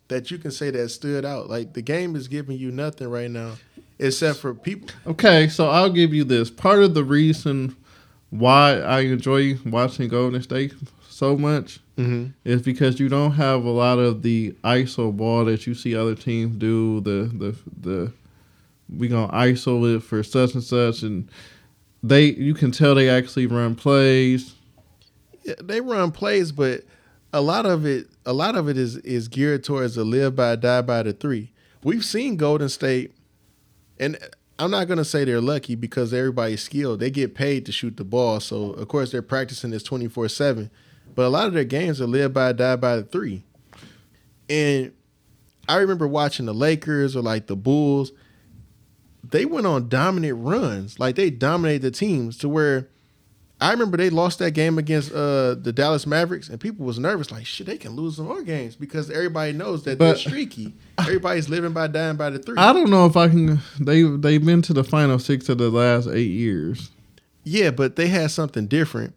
that 0.08 0.30
you 0.30 0.38
can 0.38 0.50
say 0.50 0.70
that 0.70 0.88
stood 0.90 1.24
out? 1.24 1.48
Like 1.48 1.72
the 1.72 1.82
game 1.82 2.14
is 2.16 2.28
giving 2.28 2.58
you 2.58 2.70
nothing 2.70 3.08
right 3.08 3.30
now, 3.30 3.54
except 3.98 4.38
for 4.38 4.52
people. 4.54 4.90
Okay, 5.06 5.48
so 5.48 5.68
I'll 5.68 5.90
give 5.90 6.12
you 6.12 6.24
this. 6.24 6.50
Part 6.50 6.82
of 6.82 6.94
the 6.94 7.04
reason 7.04 7.74
why 8.28 8.74
I 8.80 9.00
enjoy 9.00 9.58
watching 9.66 10.08
Golden 10.08 10.42
State 10.42 10.74
so 11.08 11.36
much 11.36 11.80
Mm-hmm. 11.96 12.28
is 12.46 12.62
because 12.62 12.98
you 12.98 13.10
don't 13.10 13.32
have 13.32 13.64
a 13.64 13.70
lot 13.70 13.98
of 13.98 14.22
the 14.22 14.52
ISO 14.64 15.14
ball 15.14 15.44
that 15.44 15.66
you 15.66 15.74
see 15.74 15.94
other 15.94 16.14
teams 16.14 16.56
do. 16.56 17.00
The 17.02 17.30
the 17.34 17.56
the 17.78 18.12
we 18.88 19.06
gonna 19.08 19.30
ISO 19.32 19.96
it 19.96 20.00
for 20.02 20.22
such 20.22 20.54
and 20.54 20.62
such, 20.62 21.02
and 21.02 21.28
they 22.02 22.24
you 22.26 22.54
can 22.54 22.70
tell 22.70 22.94
they 22.94 23.10
actually 23.10 23.44
run 23.46 23.74
plays. 23.74 24.54
They 25.62 25.80
run 25.80 26.12
plays, 26.12 26.52
but 26.52 26.82
a 27.32 27.40
lot 27.40 27.66
of 27.66 27.86
it, 27.86 28.08
a 28.26 28.32
lot 28.32 28.56
of 28.56 28.68
it 28.68 28.76
is 28.76 28.96
is 28.98 29.28
geared 29.28 29.64
towards 29.64 29.96
a 29.96 30.04
live 30.04 30.36
by 30.36 30.56
die 30.56 30.82
by 30.82 31.02
the 31.02 31.12
three. 31.12 31.52
We've 31.82 32.04
seen 32.04 32.36
Golden 32.36 32.68
State, 32.68 33.12
and 33.98 34.18
I'm 34.58 34.70
not 34.70 34.88
gonna 34.88 35.04
say 35.04 35.24
they're 35.24 35.40
lucky 35.40 35.74
because 35.74 36.12
everybody's 36.12 36.62
skilled. 36.62 37.00
They 37.00 37.10
get 37.10 37.34
paid 37.34 37.66
to 37.66 37.72
shoot 37.72 37.96
the 37.96 38.04
ball, 38.04 38.40
so 38.40 38.72
of 38.72 38.88
course 38.88 39.12
they're 39.12 39.22
practicing 39.22 39.70
this 39.70 39.82
24 39.82 40.28
seven. 40.28 40.70
But 41.14 41.26
a 41.26 41.28
lot 41.28 41.46
of 41.46 41.54
their 41.54 41.64
games 41.64 42.00
are 42.00 42.06
live 42.06 42.32
by 42.32 42.52
die 42.52 42.76
by 42.76 42.96
the 42.96 43.02
three. 43.02 43.44
And 44.48 44.92
I 45.68 45.76
remember 45.76 46.08
watching 46.08 46.46
the 46.46 46.54
Lakers 46.54 47.14
or 47.14 47.22
like 47.22 47.46
the 47.46 47.56
Bulls. 47.56 48.12
They 49.22 49.44
went 49.44 49.66
on 49.66 49.88
dominant 49.88 50.38
runs, 50.40 50.98
like 50.98 51.14
they 51.14 51.30
dominated 51.30 51.82
the 51.82 51.90
teams 51.90 52.36
to 52.38 52.48
where 52.48 52.88
I 53.62 53.72
remember 53.72 53.98
they 53.98 54.08
lost 54.08 54.38
that 54.38 54.52
game 54.52 54.78
against 54.78 55.12
uh, 55.12 55.54
the 55.54 55.70
Dallas 55.74 56.06
Mavericks, 56.06 56.48
and 56.48 56.58
people 56.58 56.86
was 56.86 56.98
nervous, 56.98 57.30
like 57.30 57.44
shit, 57.44 57.66
they 57.66 57.76
can 57.76 57.92
lose 57.92 58.16
some 58.16 58.24
more 58.26 58.42
games 58.42 58.74
because 58.74 59.10
everybody 59.10 59.52
knows 59.52 59.82
that 59.84 59.98
they're 59.98 60.12
But- 60.12 60.18
streaky. 60.18 60.72
Everybody's 60.98 61.48
living 61.50 61.72
by 61.72 61.86
dying 61.88 62.16
by 62.16 62.30
the 62.30 62.38
three. 62.38 62.56
I 62.56 62.72
don't 62.72 62.90
know 62.90 63.04
if 63.06 63.16
I 63.16 63.28
can. 63.28 63.60
They 63.78 64.02
they've 64.02 64.44
been 64.44 64.62
to 64.62 64.72
the 64.72 64.84
final 64.84 65.18
six 65.18 65.48
of 65.48 65.58
the 65.58 65.68
last 65.70 66.08
eight 66.08 66.30
years. 66.30 66.90
yeah, 67.44 67.70
but 67.70 67.96
they 67.96 68.08
had 68.08 68.30
something 68.30 68.66
different. 68.66 69.14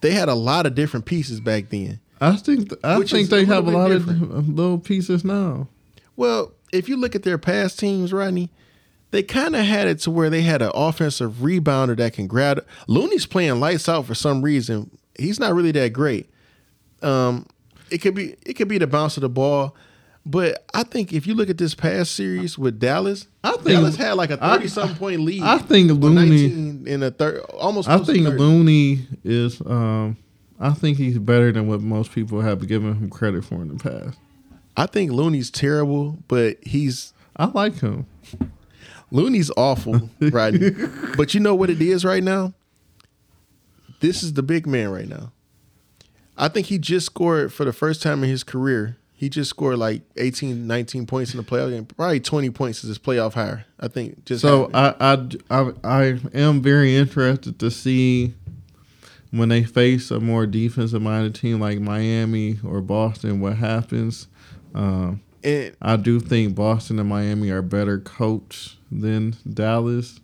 They 0.00 0.12
had 0.12 0.28
a 0.28 0.34
lot 0.34 0.66
of 0.66 0.74
different 0.74 1.06
pieces 1.06 1.40
back 1.40 1.70
then. 1.70 2.00
I 2.20 2.36
think 2.36 2.72
I 2.84 3.02
think 3.02 3.28
they 3.30 3.42
a 3.42 3.46
have 3.46 3.66
a 3.66 3.70
lot 3.70 3.88
different. 3.88 4.22
of 4.32 4.48
little 4.48 4.78
pieces 4.78 5.24
now. 5.24 5.68
Well, 6.16 6.52
if 6.72 6.88
you 6.88 6.96
look 6.96 7.14
at 7.14 7.22
their 7.22 7.38
past 7.38 7.78
teams, 7.78 8.12
Rodney, 8.12 8.50
they 9.10 9.22
kind 9.22 9.54
of 9.56 9.64
had 9.64 9.86
it 9.88 10.00
to 10.00 10.10
where 10.10 10.28
they 10.30 10.42
had 10.42 10.62
an 10.62 10.70
offensive 10.74 11.34
rebounder 11.34 11.96
that 11.96 12.12
can 12.12 12.26
grab. 12.26 12.64
Looney's 12.88 13.26
playing 13.26 13.60
lights 13.60 13.88
out 13.88 14.06
for 14.06 14.14
some 14.14 14.42
reason. 14.42 14.90
He's 15.18 15.38
not 15.40 15.54
really 15.54 15.72
that 15.72 15.92
great. 15.92 16.28
Um, 17.02 17.46
it 17.90 17.98
could 17.98 18.14
be 18.14 18.36
it 18.44 18.54
could 18.54 18.68
be 18.68 18.78
the 18.78 18.86
bounce 18.86 19.16
of 19.16 19.20
the 19.20 19.28
ball, 19.28 19.74
but 20.24 20.64
I 20.74 20.82
think 20.82 21.12
if 21.12 21.26
you 21.26 21.34
look 21.34 21.48
at 21.50 21.56
this 21.58 21.74
past 21.74 22.14
series 22.14 22.58
with 22.58 22.80
Dallas, 22.80 23.28
I 23.44 23.52
think- 23.52 23.64
Dallas 23.66 23.96
had 23.96 24.12
like 24.14 24.30
a 24.30 24.36
thirty 24.36 24.66
something 24.68 24.96
point 24.96 25.20
lead. 25.20 25.42
I 25.42 25.58
think 25.58 25.90
Looney. 25.92 26.48
19 26.48 26.84
in 26.88 27.02
a 27.02 27.10
third, 27.10 27.40
almost. 27.58 27.88
I 27.88 27.98
think 27.98 28.26
Looney 28.26 29.06
is. 29.24 29.60
Um, 29.64 30.16
I 30.58 30.70
think 30.70 30.96
he's 30.98 31.18
better 31.18 31.52
than 31.52 31.68
what 31.68 31.80
most 31.82 32.12
people 32.12 32.40
have 32.40 32.66
given 32.66 32.94
him 32.94 33.10
credit 33.10 33.44
for 33.44 33.56
in 33.56 33.68
the 33.68 33.76
past. 33.76 34.18
I 34.76 34.86
think 34.86 35.12
Looney's 35.12 35.50
terrible, 35.50 36.18
but 36.28 36.56
he's 36.64 37.12
I 37.36 37.46
like 37.46 37.78
him. 37.80 38.06
Looney's 39.16 39.50
awful, 39.56 40.10
Rodney. 40.20 40.70
but 41.16 41.32
you 41.34 41.40
know 41.40 41.54
what 41.54 41.70
it 41.70 41.80
is 41.80 42.04
right 42.04 42.22
now? 42.22 42.52
This 44.00 44.22
is 44.22 44.34
the 44.34 44.42
big 44.42 44.66
man 44.66 44.90
right 44.90 45.08
now. 45.08 45.32
I 46.36 46.48
think 46.48 46.66
he 46.66 46.78
just 46.78 47.06
scored 47.06 47.52
for 47.52 47.64
the 47.64 47.72
first 47.72 48.02
time 48.02 48.22
in 48.22 48.28
his 48.28 48.44
career. 48.44 48.98
He 49.14 49.30
just 49.30 49.48
scored 49.48 49.78
like 49.78 50.02
18, 50.18 50.66
19 50.66 51.06
points 51.06 51.32
in 51.32 51.38
the 51.38 51.42
playoff 51.42 51.70
game. 51.70 51.86
Probably 51.86 52.20
20 52.20 52.50
points 52.50 52.84
is 52.84 52.88
his 52.88 52.98
playoff 52.98 53.32
higher. 53.32 53.64
I 53.80 53.88
think 53.88 54.26
just 54.26 54.42
So 54.42 54.68
happened. 54.74 55.42
I, 55.48 55.60
I, 55.60 55.70
I, 55.70 55.72
I 56.02 56.20
am 56.34 56.60
very 56.60 56.94
interested 56.94 57.58
to 57.60 57.70
see 57.70 58.34
when 59.30 59.48
they 59.48 59.64
face 59.64 60.10
a 60.10 60.20
more 60.20 60.46
defensive 60.46 61.00
minded 61.00 61.34
team 61.34 61.58
like 61.58 61.80
Miami 61.80 62.58
or 62.62 62.82
Boston, 62.82 63.40
what 63.40 63.56
happens. 63.56 64.28
Um, 64.74 65.22
I 65.80 65.96
do 65.96 66.18
think 66.18 66.54
Boston 66.54 66.98
and 66.98 67.08
Miami 67.08 67.50
are 67.50 67.62
better 67.62 67.98
coached 67.98 68.76
than 68.90 69.36
Dallas. 69.48 70.20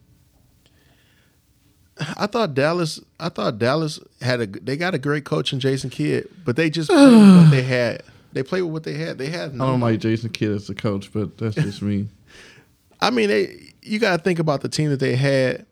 I 2.17 2.27
thought 2.27 2.55
Dallas 2.55 3.01
I 3.21 3.29
thought 3.29 3.59
Dallas 3.59 4.01
had 4.21 4.41
a 4.41 4.47
they 4.47 4.77
got 4.77 4.95
a 4.95 4.99
great 4.99 5.25
coach 5.25 5.53
in 5.53 5.61
Jason 5.61 5.91
Kidd, 5.91 6.29
but 6.45 6.57
they 6.57 6.71
just 6.71 6.91
played 6.91 7.13
with 7.13 7.37
what 7.37 7.51
they 7.51 7.63
had. 7.63 8.03
They 8.33 8.43
played 8.43 8.63
with 8.63 8.73
what 8.73 8.85
they 8.85 8.95
had. 8.95 9.19
They 9.19 9.29
had 9.29 9.51
I 9.51 9.55
no 9.55 9.67
don't 9.67 9.81
like 9.81 10.01
Jason 10.01 10.31
Kidd 10.31 10.53
as 10.53 10.69
a 10.71 10.75
coach, 10.75 11.13
but 11.13 11.39
that's 11.39 11.55
just 11.55 11.83
me. 11.83 12.09
I 13.01 13.11
mean, 13.11 13.29
they 13.29 13.75
you 13.83 13.99
got 13.99 14.17
to 14.17 14.23
think 14.23 14.39
about 14.39 14.63
the 14.63 14.69
team 14.69 14.91
that 14.91 15.01
they 15.01 15.17
had. 15.17 15.67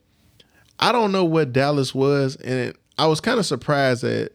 I 0.78 0.92
don't 0.92 1.12
know 1.12 1.24
what 1.24 1.52
Dallas 1.52 1.94
was, 1.94 2.36
and 2.36 2.74
I 2.98 3.06
was 3.06 3.20
kind 3.20 3.38
of 3.38 3.46
surprised 3.46 4.02
that 4.02 4.32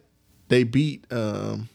they 0.50 0.64
beat. 0.64 1.06
Um, 1.12 1.70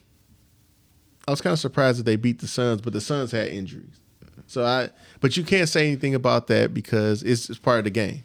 I 1.31 1.33
was 1.33 1.41
kind 1.41 1.53
of 1.53 1.61
surprised 1.61 2.01
that 2.01 2.03
they 2.07 2.17
beat 2.17 2.41
the 2.41 2.49
Suns, 2.49 2.81
but 2.81 2.93
the 2.93 3.01
Suns 3.01 3.31
had 3.31 3.47
injuries. 3.49 4.01
So 4.49 4.65
I, 4.65 4.91
but 5.21 5.37
you 5.37 5.45
can't 5.45 5.69
say 5.69 5.87
anything 5.87 6.13
about 6.13 6.49
that 6.49 6.75
because 6.75 7.23
it's, 7.23 7.49
it's 7.49 7.59
part 7.61 7.79
of 7.79 7.85
the 7.85 7.91
game. 7.91 8.25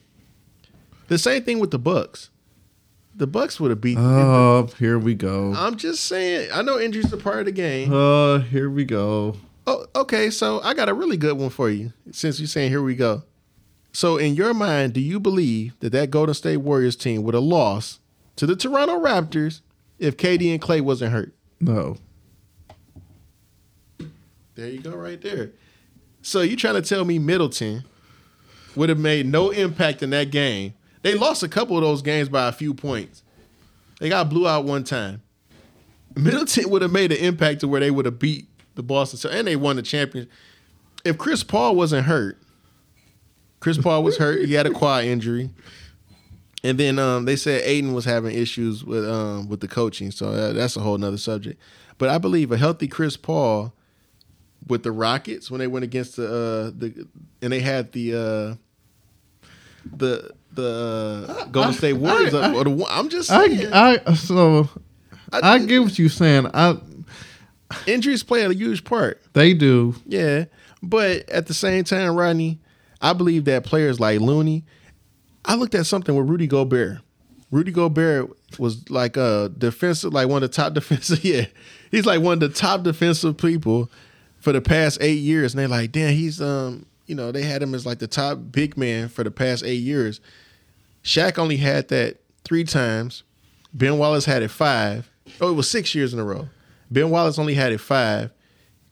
The 1.07 1.19
same 1.19 1.43
thing 1.43 1.59
with 1.59 1.69
the 1.69 1.77
Bucks. 1.77 2.31
the 3.15 3.27
Bucks 3.27 3.59
would 3.59 3.69
have 3.69 3.79
beat. 3.79 3.99
Oh, 3.99 4.67
here 4.79 4.97
we 4.97 5.13
go. 5.13 5.53
I'm 5.55 5.75
just 5.75 6.05
saying. 6.05 6.49
I 6.51 6.63
know 6.63 6.79
injuries 6.79 7.13
are 7.13 7.17
part 7.17 7.41
of 7.41 7.45
the 7.45 7.51
game. 7.51 7.91
Oh, 7.93 8.39
here 8.39 8.71
we 8.71 8.85
go. 8.85 9.37
Oh, 9.67 9.85
okay. 9.95 10.31
So 10.31 10.61
I 10.61 10.73
got 10.73 10.89
a 10.89 10.93
really 10.95 11.17
good 11.17 11.37
one 11.37 11.51
for 11.51 11.69
you. 11.69 11.93
Since 12.11 12.39
you're 12.39 12.47
saying 12.47 12.71
here 12.71 12.81
we 12.81 12.95
go. 12.95 13.21
So 13.93 14.17
in 14.17 14.33
your 14.33 14.55
mind, 14.55 14.93
do 14.93 14.99
you 14.99 15.19
believe 15.19 15.79
that 15.79 15.91
that 15.91 16.09
Golden 16.09 16.33
State 16.33 16.57
Warriors 16.57 16.95
team 16.95 17.21
would 17.21 17.35
have 17.35 17.43
lost 17.43 17.99
to 18.37 18.47
the 18.47 18.55
Toronto 18.55 18.99
Raptors 18.99 19.61
if 19.99 20.17
KD 20.17 20.51
and 20.51 20.59
Clay 20.59 20.81
wasn't 20.81 21.11
hurt? 21.13 21.35
No. 21.59 21.97
There 24.55 24.69
you 24.69 24.79
go, 24.79 24.95
right 24.95 25.21
there. 25.21 25.51
So 26.21 26.41
you 26.41 26.55
trying 26.55 26.75
to 26.75 26.81
tell 26.81 27.05
me 27.05 27.19
Middleton 27.19 27.83
would 28.75 28.89
have 28.89 28.99
made 28.99 29.25
no 29.25 29.51
impact 29.51 30.01
in 30.01 30.09
that 30.11 30.31
game? 30.31 30.73
They 31.01 31.13
lost 31.13 31.43
a 31.43 31.47
couple 31.47 31.77
of 31.77 31.83
those 31.83 32.01
games 32.01 32.29
by 32.29 32.47
a 32.47 32.51
few 32.51 32.73
points. 32.73 33.21
They 33.99 34.09
got 34.09 34.29
blew 34.29 34.47
out 34.47 34.65
one 34.65 34.83
time. 34.83 35.21
Middleton 36.15 36.69
would 36.69 36.81
have 36.81 36.91
made 36.91 37.11
an 37.11 37.19
impact 37.19 37.59
to 37.59 37.67
where 37.67 37.81
they 37.81 37.91
would 37.91 38.05
have 38.05 38.17
beat 38.17 38.47
the 38.75 38.83
Boston 38.83 39.17
so 39.17 39.29
and 39.29 39.47
they 39.47 39.55
won 39.55 39.75
the 39.75 39.81
championship. 39.81 40.31
If 41.03 41.17
Chris 41.17 41.43
Paul 41.43 41.75
wasn't 41.75 42.05
hurt, 42.05 42.37
Chris 43.59 43.77
Paul 43.77 44.03
was 44.03 44.17
hurt. 44.17 44.45
He 44.45 44.53
had 44.53 44.65
a 44.65 44.71
quad 44.71 45.05
injury, 45.05 45.49
and 46.63 46.77
then 46.77 46.99
um, 46.99 47.25
they 47.25 47.35
said 47.35 47.61
Ayton 47.63 47.93
was 47.93 48.05
having 48.05 48.35
issues 48.35 48.83
with 48.83 49.07
um, 49.07 49.47
with 49.47 49.59
the 49.59 49.67
coaching. 49.67 50.11
So 50.11 50.29
uh, 50.29 50.53
that's 50.53 50.75
a 50.75 50.81
whole 50.81 50.97
nother 50.97 51.17
subject. 51.17 51.59
But 51.97 52.09
I 52.09 52.17
believe 52.17 52.51
a 52.51 52.57
healthy 52.57 52.87
Chris 52.87 53.17
Paul 53.17 53.73
with 54.67 54.83
the 54.83 54.91
Rockets 54.91 55.51
when 55.51 55.59
they 55.59 55.67
went 55.67 55.83
against 55.83 56.15
the 56.15 56.25
uh, 56.27 56.71
the 56.77 57.07
and 57.41 57.51
they 57.53 57.59
had 57.59 57.91
the 57.91 58.13
uh, 58.13 58.55
the 59.97 60.31
the 60.53 61.25
uh, 61.29 61.45
Golden 61.45 61.73
State 61.73 61.93
Warriors. 61.93 62.33
I- 62.33 62.53
or 62.53 62.63
the, 62.63 62.85
I'm 62.89 63.09
just 63.09 63.29
saying, 63.29 63.73
I, 63.73 63.99
I 64.05 64.13
so 64.13 64.69
I 65.31 65.59
get 65.59 65.79
what 65.79 65.99
you're 65.99 66.09
saying. 66.09 66.49
I 66.53 66.77
injuries 67.87 68.23
play 68.23 68.43
a 68.43 68.53
huge 68.53 68.83
part. 68.83 69.21
they 69.33 69.53
do. 69.53 69.95
Yeah, 70.05 70.45
but 70.81 71.29
at 71.29 71.47
the 71.47 71.53
same 71.53 71.83
time, 71.83 72.15
Rodney, 72.15 72.59
I 73.01 73.13
believe 73.13 73.45
that 73.45 73.63
players 73.65 73.99
like 73.99 74.19
Looney. 74.19 74.65
I 75.43 75.55
looked 75.55 75.75
at 75.75 75.85
something 75.85 76.15
with 76.15 76.27
Rudy 76.27 76.47
Gobert. 76.47 76.99
Rudy 77.51 77.71
Gobert 77.71 78.31
was 78.57 78.89
like 78.89 79.15
a 79.15 79.51
defensive, 79.55 80.11
like 80.11 80.27
one 80.27 80.41
of 80.41 80.49
the 80.49 80.55
top 80.55 80.73
defensive. 80.73 81.23
Yeah, 81.23 81.45
he's 81.91 82.05
like 82.05 82.21
one 82.21 82.33
of 82.33 82.39
the 82.39 82.49
top 82.49 82.83
defensive 82.83 83.37
people 83.37 83.91
for 84.45 84.53
the 84.53 84.61
past 84.61 84.99
eight 85.01 85.17
years, 85.17 85.53
and 85.53 85.59
they're 85.59 85.67
like, 85.67 85.91
damn, 85.91 86.13
he's 86.13 86.39
um, 86.39 86.85
you 87.07 87.15
know, 87.15 87.31
they 87.31 87.41
had 87.41 87.63
him 87.63 87.73
as 87.73 87.83
like 87.83 87.97
the 87.97 88.07
top 88.07 88.37
big 88.51 88.77
man 88.77 89.09
for 89.09 89.23
the 89.23 89.31
past 89.31 89.63
eight 89.63 89.81
years. 89.81 90.21
Shaq 91.03 91.39
only 91.39 91.57
had 91.57 91.87
that 91.87 92.21
three 92.43 92.63
times. 92.63 93.23
Ben 93.73 93.97
Wallace 93.97 94.25
had 94.25 94.43
it 94.43 94.51
five. 94.51 95.09
Oh, 95.41 95.49
it 95.49 95.55
was 95.55 95.67
six 95.67 95.95
years 95.95 96.13
in 96.13 96.19
a 96.19 96.23
row. 96.23 96.47
Ben 96.91 97.09
Wallace 97.09 97.39
only 97.39 97.55
had 97.55 97.71
it 97.71 97.79
five. 97.79 98.29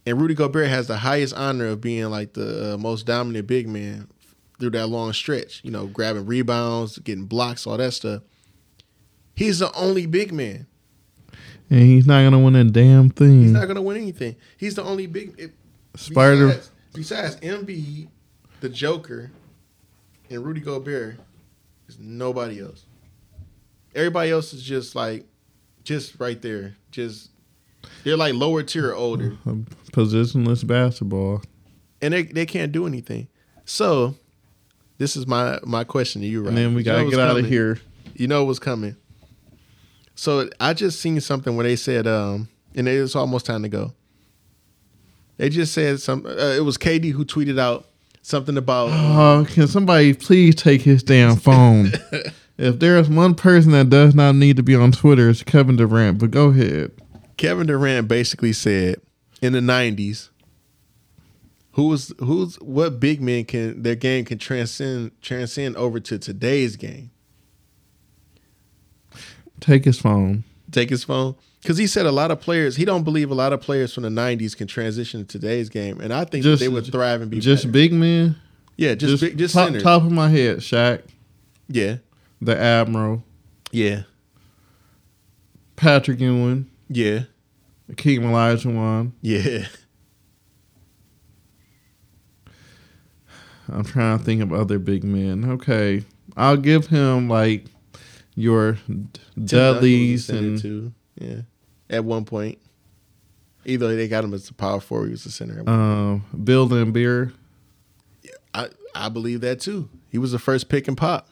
And 0.08 0.20
Rudy 0.20 0.34
Gobert 0.34 0.70
has 0.70 0.88
the 0.88 0.98
highest 0.98 1.36
honor 1.36 1.68
of 1.68 1.82
being 1.82 2.10
like 2.10 2.34
the 2.34 2.74
uh, 2.74 2.78
most 2.78 3.06
dominant 3.06 3.46
big 3.46 3.70
man 3.70 4.08
through 4.60 4.72
that 4.72 4.88
long 4.88 5.14
stretch. 5.14 5.62
You 5.64 5.70
know, 5.70 5.86
grabbing 5.86 6.26
rebounds, 6.26 6.98
getting 6.98 7.26
blocks, 7.26 7.68
all 7.68 7.78
that 7.78 7.94
stuff. 7.94 8.24
He's 9.36 9.60
the 9.60 9.72
only 9.76 10.08
big 10.08 10.34
man. 10.34 10.66
And 11.74 11.82
he's 11.82 12.06
not 12.06 12.22
gonna 12.22 12.38
win 12.38 12.56
a 12.56 12.64
damn 12.66 13.10
thing. 13.10 13.42
He's 13.42 13.52
not 13.52 13.64
going 13.66 13.78
to 13.78 13.82
win 13.82 13.98
anything. 13.98 14.36
He's 14.58 14.76
the 14.76 14.84
only 14.84 15.08
big. 15.08 15.34
It, 15.40 15.54
Spider 15.96 16.48
Besides, 16.48 16.72
besides 16.94 17.36
Embiid, 17.38 18.10
the 18.60 18.70
Joker, 18.70 19.32
and 20.30 20.46
Rudy 20.46 20.62
Gobert, 20.62 21.16
there's 21.88 21.98
nobody 22.00 22.62
else. 22.62 22.86
Everybody 23.96 24.30
else 24.30 24.54
is 24.54 24.62
just 24.62 24.94
like, 24.96 25.26
just 25.84 26.20
right 26.20 26.40
there. 26.44 26.76
Just 26.92 27.32
they're 28.04 28.18
like 28.18 28.36
lower 28.36 28.62
tier 28.62 28.94
older. 28.94 29.36
positionless 29.92 30.66
basketball. 30.68 31.42
and 32.04 32.14
they, 32.14 32.22
they 32.22 32.46
can't 32.46 32.72
do 32.72 32.86
anything. 32.86 33.28
So, 33.66 34.14
this 35.00 35.16
is 35.16 35.26
my 35.26 35.58
my 35.64 35.84
question 35.84 36.22
to 36.22 36.28
you, 36.28 36.42
right? 36.42 36.50
And 36.50 36.58
then 36.58 36.76
we 36.76 36.84
gotta 36.84 37.10
get 37.10 37.20
out 37.20 37.36
of 37.36 37.48
here. 37.48 37.80
You 38.14 38.28
know 38.28 38.46
what's 38.46 38.60
coming. 38.60 38.96
So 40.24 40.48
I 40.58 40.74
just 40.74 41.02
seen 41.02 41.20
something 41.20 41.58
where 41.58 41.66
they 41.66 41.76
said, 41.76 42.08
um, 42.08 42.48
and 42.76 42.88
it's 42.88 43.14
almost 43.14 43.46
time 43.46 43.62
to 43.64 43.68
go. 43.68 43.92
They 45.36 45.50
just 45.50 45.74
said 45.74 46.00
some. 46.00 46.26
Uh, 46.26 46.54
it 46.56 46.64
was 46.64 46.78
KD 46.78 47.12
who 47.12 47.26
tweeted 47.26 47.60
out 47.60 47.88
something 48.22 48.56
about. 48.56 48.88
Oh, 48.94 49.46
can 49.46 49.68
somebody 49.68 50.14
please 50.14 50.56
take 50.56 50.82
his 50.82 51.04
damn 51.04 51.36
phone? 51.36 51.92
if 52.58 52.80
there's 52.80 53.10
one 53.10 53.36
person 53.36 53.74
that 53.74 53.90
does 53.90 54.16
not 54.16 54.36
need 54.36 54.56
to 54.56 54.64
be 54.64 54.76
on 54.76 54.94
Twitter, 54.94 55.30
it's 55.30 55.44
Kevin 55.44 55.76
Durant. 55.76 56.20
But 56.20 56.32
go 56.32 56.52
ahead. 56.52 56.94
Kevin 57.36 57.68
Durant 57.68 58.08
basically 58.08 58.54
said 58.54 59.02
in 59.42 59.52
the 59.52 59.60
'90s, 59.60 60.30
who's 61.72 62.14
who's 62.20 62.56
what 62.62 62.98
big 62.98 63.22
men 63.22 63.44
can 63.44 63.84
their 63.84 63.96
game 63.96 64.24
can 64.24 64.38
transcend 64.38 65.22
transcend 65.22 65.76
over 65.76 66.00
to 66.00 66.18
today's 66.18 66.78
game. 66.78 67.12
Take 69.60 69.86
his 69.86 70.00
phone. 70.00 70.44
take 70.72 70.90
his 70.90 71.04
phone 71.04 71.36
because 71.62 71.78
he 71.78 71.88
said 71.88 72.06
a 72.06 72.12
lot 72.12 72.32
of 72.32 72.40
players 72.42 72.76
he 72.76 72.84
don't 72.86 73.04
believe 73.04 73.30
a 73.32 73.36
lot 73.36 73.54
of 73.54 73.62
players 73.62 73.94
from 73.94 74.04
the 74.04 74.10
90s 74.10 74.58
can 74.58 74.68
transition 74.68 75.22
to 75.26 75.40
today's 75.40 75.70
game 75.70 76.02
and 76.02 76.12
i 76.14 76.26
think 76.26 76.44
that 76.44 76.50
Just- 76.52 76.60
they 76.62 76.68
would 76.68 76.86
thrive 76.92 77.22
and 77.22 77.30
be 77.32 77.40
Just 77.40 77.64
better. 77.66 77.72
big 77.72 77.94
men. 77.94 78.36
yeah 78.76 78.96
just 78.96 79.12
just, 79.12 79.24
big, 79.24 79.38
just 79.38 79.54
top, 79.54 79.66
centers. 79.68 79.84
top 79.84 80.02
of 80.04 80.12
my 80.12 80.30
head, 80.30 80.58
Shaq, 80.58 81.04
yeah 81.70 81.98
the 82.42 82.58
Admiral, 82.60 83.24
yeah 83.72 84.04
Patrick 85.76 86.20
Ewing, 86.20 86.70
yeah 86.90 87.22
Keith 87.96 88.20
Olajuwon. 88.22 89.12
yeah 89.22 89.68
I'm 93.72 93.84
trying 93.86 94.18
to 94.20 94.24
think 94.24 94.42
of 94.42 94.52
other 94.52 94.78
big 94.78 95.04
men. 95.04 95.46
Okay, 95.52 96.04
I'll 96.36 96.58
give 96.58 96.88
him 96.88 97.30
like 97.30 97.66
your 98.36 98.74
Tim 98.86 99.10
Duncan 99.36 99.42
was 99.42 99.54
a 99.54 99.56
Dudleys 99.56 100.30
and 100.30 100.94
yeah 101.16 101.42
at 101.90 102.04
one 102.04 102.26
point 102.26 102.60
either 103.66 103.96
they 103.96 104.08
got 104.08 104.24
him 104.24 104.34
as 104.34 104.48
the 104.48 104.54
power 104.54 104.80
forward 104.80 105.08
he 105.08 105.12
was 105.12 105.24
the 105.24 105.32
center 105.32 105.68
um, 105.70 106.26
Bill 106.44 106.68
Laimbeer. 106.68 107.34
I, 108.54 108.70
I 108.96 109.10
believe 109.10 109.42
that 109.42 109.60
too 109.60 109.90
he 110.10 110.18
was 110.18 110.32
the 110.32 110.40
first 110.40 110.70
pick 110.70 110.88
and 110.88 110.98
pop 110.98 111.30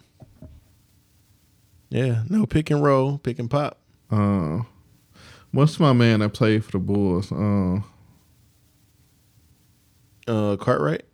yeah 1.89 2.23
no 2.29 2.45
pick 2.45 2.69
and 2.69 2.83
roll 2.83 3.17
pick 3.17 3.39
and 3.39 3.49
pop 3.49 3.79
Uh, 4.11 4.61
what's 5.51 5.79
my 5.79 5.93
man 5.93 6.19
that 6.19 6.29
played 6.29 6.63
for 6.65 6.71
the 6.71 6.79
Bulls? 6.79 7.31
Uh, 7.31 7.81
uh 10.27 10.55
cartwright 10.57 11.05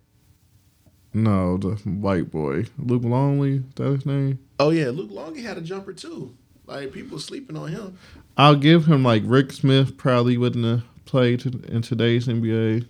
no, 1.18 1.58
the 1.58 1.72
white 1.90 2.30
boy, 2.30 2.66
Luke 2.78 3.04
Longley. 3.04 3.56
Is 3.56 3.64
that 3.76 3.92
his 3.92 4.06
name? 4.06 4.40
Oh 4.60 4.70
yeah 4.72 4.90
Luke 4.90 5.12
Longley 5.12 5.42
had 5.42 5.58
a 5.58 5.62
jumper 5.62 5.94
too 5.94 6.36
like 6.66 6.92
people 6.92 7.20
sleeping 7.20 7.56
on 7.58 7.70
him 7.70 7.98
I'll 8.38 8.56
give 8.56 8.86
him 8.86 9.04
like 9.04 9.24
Rik 9.26 9.48
Smits. 9.50 9.96
Probably 9.98 10.38
wouldn't 10.38 10.64
have 10.66 10.84
played 11.06 11.44
in 11.46 11.82
today's 11.82 12.28
NBA. 12.28 12.86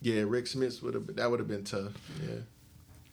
Yeah, 0.00 0.22
Rik 0.26 0.46
Smits 0.46 0.82
would 0.82 0.94
have 0.94 1.14
that 1.16 1.30
would 1.30 1.38
have 1.38 1.48
been 1.48 1.64
tough. 1.64 1.92
Yeah, 2.26 2.36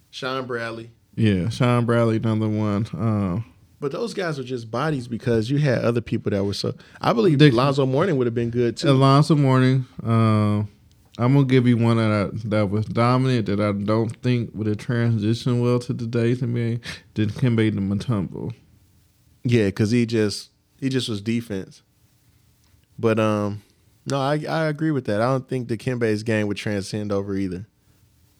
Shawn 0.09 0.45
Bradley. 0.45 0.91
Yeah, 1.15 1.49
Shawn 1.49 1.85
Bradley, 1.85 2.17
another 2.17 2.47
one. 2.47 2.87
Um, 2.93 3.45
But 3.81 3.91
those 3.91 4.13
guys 4.13 4.37
were 4.37 4.45
just 4.45 4.71
bodies 4.71 5.07
because 5.09 5.49
you 5.49 5.57
had 5.57 5.79
other 5.83 5.99
people 6.01 6.29
that 6.31 6.43
were 6.43 6.53
so. 6.53 6.73
I 7.01 7.11
believe 7.11 7.37
Dick- 7.37 7.53
Lonzo 7.53 7.85
Mourning 7.85 8.15
would 8.17 8.27
have 8.27 8.35
been 8.35 8.49
good 8.49 8.77
too. 8.77 8.89
Alonzo 8.91 9.35
Mourning. 9.35 9.85
Um, 10.03 10.69
I'm 11.17 11.33
gonna 11.33 11.45
give 11.45 11.67
you 11.67 11.77
one 11.77 11.97
that 11.97 12.11
I, 12.33 12.37
that 12.47 12.69
was 12.69 12.85
dominant 12.85 13.45
that 13.47 13.59
I 13.59 13.71
don't 13.73 14.15
think 14.23 14.51
would 14.53 14.67
have 14.67 14.77
transitioned 14.77 15.61
well 15.61 15.79
to 15.79 15.93
today's 15.93 16.41
NBA. 16.41 16.79
Dikembe 17.15 17.71
Mutombo, 17.73 18.53
Yeah, 19.43 19.65
because 19.65 19.91
he 19.91 20.05
just 20.05 20.51
he 20.79 20.89
just 20.89 21.09
was 21.09 21.21
defense. 21.21 21.83
But 22.97 23.19
um, 23.19 23.61
no, 24.05 24.19
I 24.19 24.43
I 24.47 24.65
agree 24.67 24.91
with 24.91 25.05
that. 25.05 25.21
I 25.21 25.25
don't 25.25 25.47
think 25.49 25.67
the 25.67 25.77
Kembe's 25.77 26.23
game 26.23 26.47
would 26.47 26.57
transcend 26.57 27.11
over 27.11 27.35
either. 27.35 27.67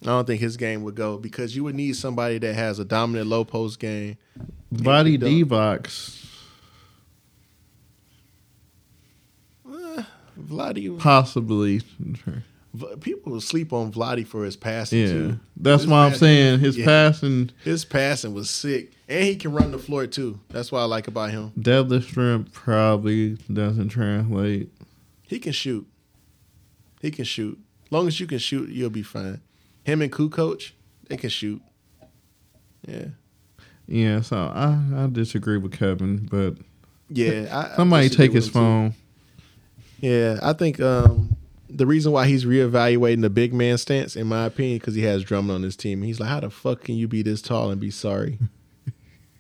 I 0.04 0.08
don't 0.08 0.26
think 0.26 0.42
his 0.42 0.58
game 0.58 0.82
would 0.84 0.96
go 0.96 1.18
because 1.18 1.56
you 1.56 1.64
would 1.66 1.76
need 1.76 1.96
somebody 1.96 2.40
that 2.40 2.56
has 2.56 2.80
a 2.80 2.86
dominant 2.86 3.28
low 3.28 3.44
post 3.46 3.80
game. 3.80 4.18
Body 4.72 5.18
Dunk. 5.18 5.30
D-Box, 5.30 6.26
Eh, 9.70 10.04
Vladdy, 10.40 10.98
possibly. 10.98 11.82
People 13.02 13.34
will 13.34 13.42
sleep 13.42 13.74
on 13.74 13.92
Vladdy 13.92 14.26
for 14.26 14.46
his 14.46 14.56
passing 14.56 15.00
Yeah, 15.00 15.08
too. 15.08 15.40
that's 15.58 15.84
His 15.84 15.92
why 15.92 16.06
I'm 16.06 16.16
saying 16.16 16.60
his 16.60 16.78
yeah. 16.78 16.86
passing 16.86 17.50
His 17.66 17.84
passing 17.84 18.34
was 18.34 18.50
sick, 18.50 18.94
and 19.10 19.26
he 19.26 19.36
can 19.36 19.52
run 19.52 19.72
the 19.72 19.78
floor 19.78 20.08
too. 20.08 20.40
That's 20.50 20.72
what 20.72 20.80
I 20.80 20.86
like 20.86 21.08
about 21.10 21.32
him. 21.32 21.52
deadlift 21.60 22.04
strength 22.04 22.54
probably 22.54 23.32
doesn't 23.52 23.90
translate. 23.90 24.72
He 25.28 25.40
can 25.40 25.52
shoot. 25.52 25.86
He 27.02 27.12
can 27.12 27.26
shoot. 27.26 27.60
Long 27.90 28.08
as 28.08 28.20
you 28.22 28.28
can 28.28 28.38
shoot, 28.40 28.70
you'll 28.70 28.90
be 28.90 29.04
fine. 29.04 29.42
Him 29.84 30.02
and 30.02 30.12
Kukoc, 30.12 30.72
they 31.10 31.18
can 31.18 31.30
shoot. 31.30 31.62
Yeah. 32.88 33.06
Yeah, 33.88 34.22
so 34.22 34.38
I, 34.38 34.80
I 34.96 35.08
disagree 35.12 35.58
with 35.58 35.74
Kevin, 35.74 36.26
but 36.32 36.56
Yeah, 37.10 37.48
I, 37.52 37.74
I 37.74 37.76
somebody 37.76 38.08
disagree 38.08 38.28
take 38.28 38.34
his 38.36 38.46
him, 38.48 38.54
too. 38.54 38.60
phone. 38.60 38.94
Yeah, 40.00 40.40
I 40.42 40.54
think 40.54 40.80
um, 40.80 41.36
the 41.74 41.86
reason 41.86 42.12
why 42.12 42.28
he's 42.28 42.46
reevaluating 42.46 43.22
the 43.22 43.30
big 43.30 43.54
man 43.54 43.78
stance, 43.78 44.16
in 44.16 44.28
my 44.28 44.46
opinion, 44.46 44.80
because 44.80 44.96
he 44.96 45.04
has 45.04 45.24
Drummond 45.24 45.52
on 45.52 45.64
his 45.64 45.76
team. 45.76 46.02
He's 46.02 46.20
like, 46.20 46.30
how 46.30 46.40
the 46.40 46.50
fuck 46.50 46.84
can 46.84 46.96
you 46.96 47.08
be 47.08 47.22
this 47.22 47.42
tall 47.42 47.72
and 47.72 47.80
be 47.80 47.92
sorry? 47.92 48.38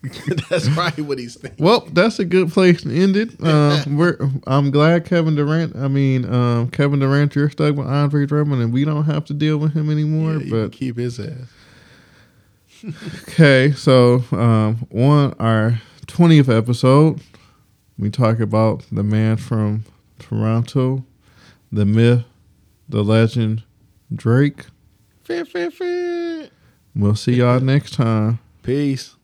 That's 0.50 0.68
probably 0.70 1.04
what 1.04 1.20
he's 1.20 1.36
thinking. 1.36 1.64
Well, 1.64 1.88
that's 1.92 2.18
a 2.18 2.26
good 2.26 2.52
place 2.52 2.82
to 2.82 2.92
end 2.92 3.16
it. 3.16 3.36
Uh, 3.42 3.84
we're 3.88 4.18
I'm 4.48 4.72
glad 4.72 5.06
Kevin 5.06 5.36
Durant. 5.36 5.76
I 5.76 5.88
mean, 5.88 6.26
um, 6.26 6.72
Kevin 6.72 7.00
Durant, 7.00 7.36
you're 7.36 7.52
stuck 7.52 7.76
with 7.76 7.86
Andre 7.86 8.26
Drummond, 8.26 8.64
and 8.64 8.74
we 8.74 8.84
don't 8.84 9.04
have 9.04 9.26
to 9.26 9.36
deal 9.36 9.58
with 9.58 9.74
him 9.74 9.92
anymore. 9.92 10.38
Yeah, 10.38 10.50
but 10.50 10.72
keep 10.72 10.98
his 10.98 11.20
ass. 11.20 11.54
okay, 13.30 13.74
so 13.74 14.24
um, 14.32 14.88
on 14.92 15.36
our 15.40 15.80
twentieth 16.08 16.50
episode, 16.50 17.22
we 18.00 18.10
talk 18.10 18.40
about 18.40 18.84
the 18.92 19.04
man 19.04 19.38
from 19.38 19.86
Toronto, 20.18 21.06
the 21.72 21.86
myth, 21.86 22.26
the 22.90 23.04
legend, 23.04 23.64
Drake. 24.14 24.66
We'll 26.94 27.16
see 27.16 27.36
y'all 27.36 27.62
next 27.62 27.94
time. 27.94 28.40
Peace. 28.64 29.16